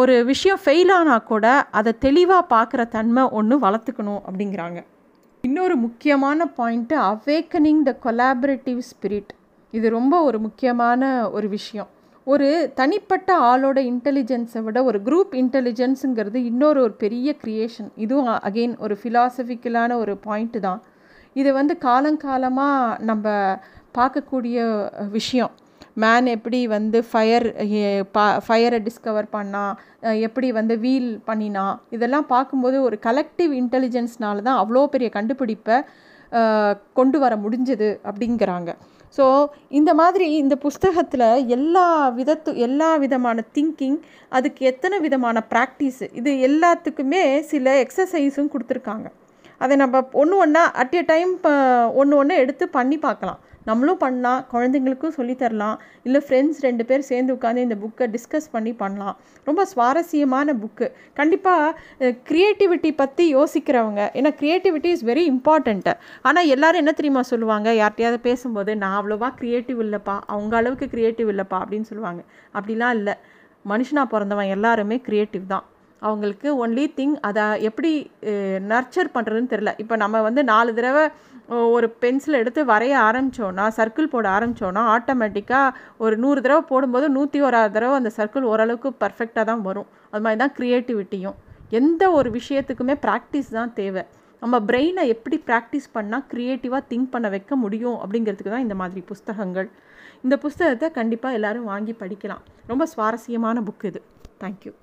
ஒரு 0.00 0.14
விஷயம் 0.30 0.60
ஃபெயில் 0.64 0.92
ஆனால் 0.98 1.26
கூட 1.30 1.46
அதை 1.78 1.92
தெளிவாக 2.06 2.44
பார்க்குற 2.54 2.82
தன்மை 2.96 3.22
ஒன்று 3.38 3.56
வளர்த்துக்கணும் 3.64 4.22
அப்படிங்கிறாங்க. 4.28 4.78
இன்னொரு 5.44 5.74
முக்கியமான 5.86 6.46
point 6.58 6.96
awakening 7.10 7.82
the 7.88 7.92
collaborative 8.04 8.80
spirit 8.90 9.32
இது 9.72 9.86
ரொம்ப 9.98 10.14
ஒரு 10.28 10.38
முக்கியமான 10.46 11.02
ஒரு 11.36 11.48
விஷயம். 11.56 11.90
ஒரு 12.26 12.48
தனிப்பட்ட 12.80 13.30
ஆளோட 13.50 13.78
இன்டெலிஜென்ஸை 13.92 14.60
விட 14.66 14.78
ஒரு 14.90 14.98
குரூப் 15.08 15.32
இன்டெலிஜென்ஸுங்கிறது 15.40 16.38
இன்னொரு 16.50 16.78
ஒரு 16.86 16.94
பெரிய 17.02 17.34
க்ரியேஷன் 17.42 17.90
இதுவும் 18.04 18.30
அகெயின் 18.48 18.74
ஒரு 18.84 18.94
ஃபிலாசபிக்கலான 19.00 19.90
ஒரு 20.02 20.14
பாயிண்ட்டு 20.26 20.60
தான். 20.66 20.80
இது 21.40 21.50
வந்து 21.58 21.74
காலங்காலமாக 21.86 22.96
நம்ம 23.10 23.26
பார்க்கக்கூடிய 23.98 24.56
விஷயம். 25.18 25.52
மேன் 26.02 26.26
எப்படி 26.36 26.60
வந்து 26.76 26.98
ஃபயர் 27.10 27.46
பா 28.16 28.24
ஃபயரை 28.46 28.78
டிஸ்கவர் 28.86 29.28
பண்ணான் 29.36 29.74
எப்படி 30.26 30.48
வந்து 30.58 30.74
வீல் 30.84 31.12
பண்ணினான் 31.28 31.76
இதெல்லாம் 31.96 32.26
பார்க்கும்போது 32.34 32.78
ஒரு 32.86 32.96
கலெக்டிவ் 33.06 33.52
இன்டெலிஜென்ஸ்னால 33.62 34.42
தான் 34.48 34.60
அவ்வளோ 34.62 34.82
பெரிய 34.94 35.10
கண்டுபிடிப்பை 35.18 35.78
கொண்டு 36.98 37.18
வர 37.24 37.32
முடிஞ்சது 37.44 37.88
அப்படிங்கிறாங்க. 38.08 38.70
ஸோ 39.16 39.24
இந்த 39.78 39.90
மாதிரி 40.00 40.26
இந்த 40.42 40.54
புஸ்தகத்தில் 40.64 41.26
எல்லா 41.56 41.86
விதத்து 42.16 42.52
எல்லா 42.66 42.88
விதமான 43.02 43.44
திங்கிங் 43.56 43.98
அதுக்கு 44.36 44.62
எத்தனை 44.70 44.96
விதமான 45.04 45.44
ப்ராக்டிஸ் 45.52 46.02
இது 46.20 46.30
எல்லாத்துக்குமே 46.48 47.22
சில 47.52 47.74
எக்ஸசைஸும் 47.84 48.50
கொடுத்துருக்காங்க. 48.54 49.06
அதை 49.64 49.74
நம்ம 49.82 49.96
ஒன்று 50.22 50.36
ஒன்றா 50.44 50.62
அட் 50.82 50.96
எ 51.00 51.02
டைம் 51.12 51.32
ஒன்று 52.00 52.14
ஒன்று 52.22 52.40
எடுத்து 52.44 52.64
பண்ணி 52.78 52.96
பார்க்கலாம். 53.04 53.40
நம்மளும் 53.68 54.00
பண்ணலாம் 54.04 54.40
குழந்தைங்களுக்கும் 54.52 55.14
சொல்லித்தரலாம் 55.18 55.76
இல்லை 56.06 56.20
ஃப்ரெண்ட்ஸ் 56.26 56.60
ரெண்டு 56.66 56.84
பேர் 56.88 57.06
சேர்ந்து 57.10 57.34
உட்காந்து 57.36 57.64
இந்த 57.66 57.76
புக்கை 57.82 58.06
டிஸ்கஸ் 58.14 58.48
பண்ணி 58.54 58.72
பண்ணலாம். 58.82 59.16
ரொம்ப 59.48 59.64
சுவாரஸ்யமான 59.72 60.54
புக்கு 60.62 60.88
கண்டிப்பாக 61.20 62.12
க்ரியேட்டிவிட்டி 62.30 62.92
பற்றி 63.02 63.26
யோசிக்கிறவங்க 63.38 64.02
ஏன்னா 64.20 64.32
க்ரியேட்டிவிட்டி 64.40 64.90
இஸ் 64.96 65.06
வெரி 65.10 65.24
இம்பார்ட்டண்ட்டு 65.34 65.94
ஆனால் 66.28 66.50
எல்லோரும் 66.54 66.82
என்ன 66.84 66.94
தெரியுமா 67.00 67.24
சொல்லுவாங்க? 67.32 67.68
யார்கிட்டயாவது 67.82 68.20
பேசும்போது 68.28 68.72
நான் 68.82 68.96
அவ்வளோவா 69.00 69.30
க்ரியேட்டிவ் 69.40 69.80
இல்லைப்பா 69.86 70.16
அவங்க 70.34 70.54
அளவுக்கு 70.62 70.88
க்ரியேட்டிவ் 70.94 71.30
இல்லைப்பா 71.34 71.58
அப்படின்னு 71.62 71.88
சொல்லுவாங்க. 71.92 72.22
அப்படிலாம் 72.58 72.96
இல்லை. 73.00 73.16
மனுஷனாக 73.72 74.12
பிறந்தவன் 74.14 74.52
எல்லாருமே 74.56 74.96
க்ரியேட்டிவ் 75.06 75.46
தான். 75.52 75.64
அவங்களுக்கு 76.08 76.48
ஒன்லி 76.64 76.84
திங் 76.98 77.14
அதை 77.28 77.44
எப்படி 77.68 77.92
நர்ச்சர் 78.72 79.14
பண்ணுறதுன்னு 79.14 79.52
தெரில 79.52 79.72
இப்போ 79.82 79.94
நம்ம 80.02 80.20
வந்து 80.26 80.42
நாலு 80.52 80.70
தடவை 80.78 81.04
ஒரு 81.76 81.86
பென்சில் 82.02 82.38
எடுத்து 82.40 82.60
வரைய 82.72 82.94
ஆரம்பித்தோன்னா 83.06 83.64
சர்க்கிள் 83.78 84.12
போட 84.12 84.26
ஆரம்பித்தோன்னா 84.36 84.82
ஆட்டோமேட்டிக்காக 84.94 85.74
ஒரு 86.04 86.14
நூறு 86.24 86.38
தடவை 86.44 86.62
போடும்போது 86.70 87.06
நூற்றி 87.16 87.40
ஓராறு 87.46 87.70
தடவை 87.76 87.94
அந்த 88.00 88.12
சர்க்கிள் 88.18 88.48
ஓரளவுக்கு 88.52 88.90
பர்ஃபெக்டாக 89.02 89.44
தான் 89.50 89.64
வரும். 89.68 89.88
அது 90.12 90.22
மாதிரி 90.26 90.40
தான் 90.42 90.54
க்ரியேட்டிவிட்டியும் 90.58 91.36
எந்த 91.80 92.04
ஒரு 92.18 92.28
விஷயத்துக்குமே 92.38 92.94
ப்ராக்டிஸ் 93.04 93.50
தான் 93.58 93.74
தேவை. 93.80 94.04
நம்ம 94.42 94.60
பிரெயினை 94.68 95.04
எப்படி 95.14 95.36
ப்ராக்டிஸ் 95.48 95.88
பண்ணால் 95.96 96.24
க்ரியேட்டிவாக 96.32 96.82
திங்க் 96.92 97.12
பண்ண 97.14 97.28
வைக்க 97.34 97.56
முடியும் 97.64 97.98
அப்படிங்கிறதுக்கு 98.02 98.54
தான் 98.54 98.66
இந்த 98.66 98.76
மாதிரி 98.82 99.02
புஸ்தகங்கள். 99.10 99.68
இந்த 100.24 100.36
புஸ்தகத்தை 100.44 100.88
கண்டிப்பாக 101.00 101.38
எல்லோரும் 101.40 101.68
வாங்கி 101.72 101.94
படிக்கலாம். 102.04 102.42
ரொம்ப 102.72 102.86
சுவாரஸ்யமான 102.94 103.62
புக் 103.68 103.86
இது. 103.92 104.02
தேங்க்யூ 104.44 104.74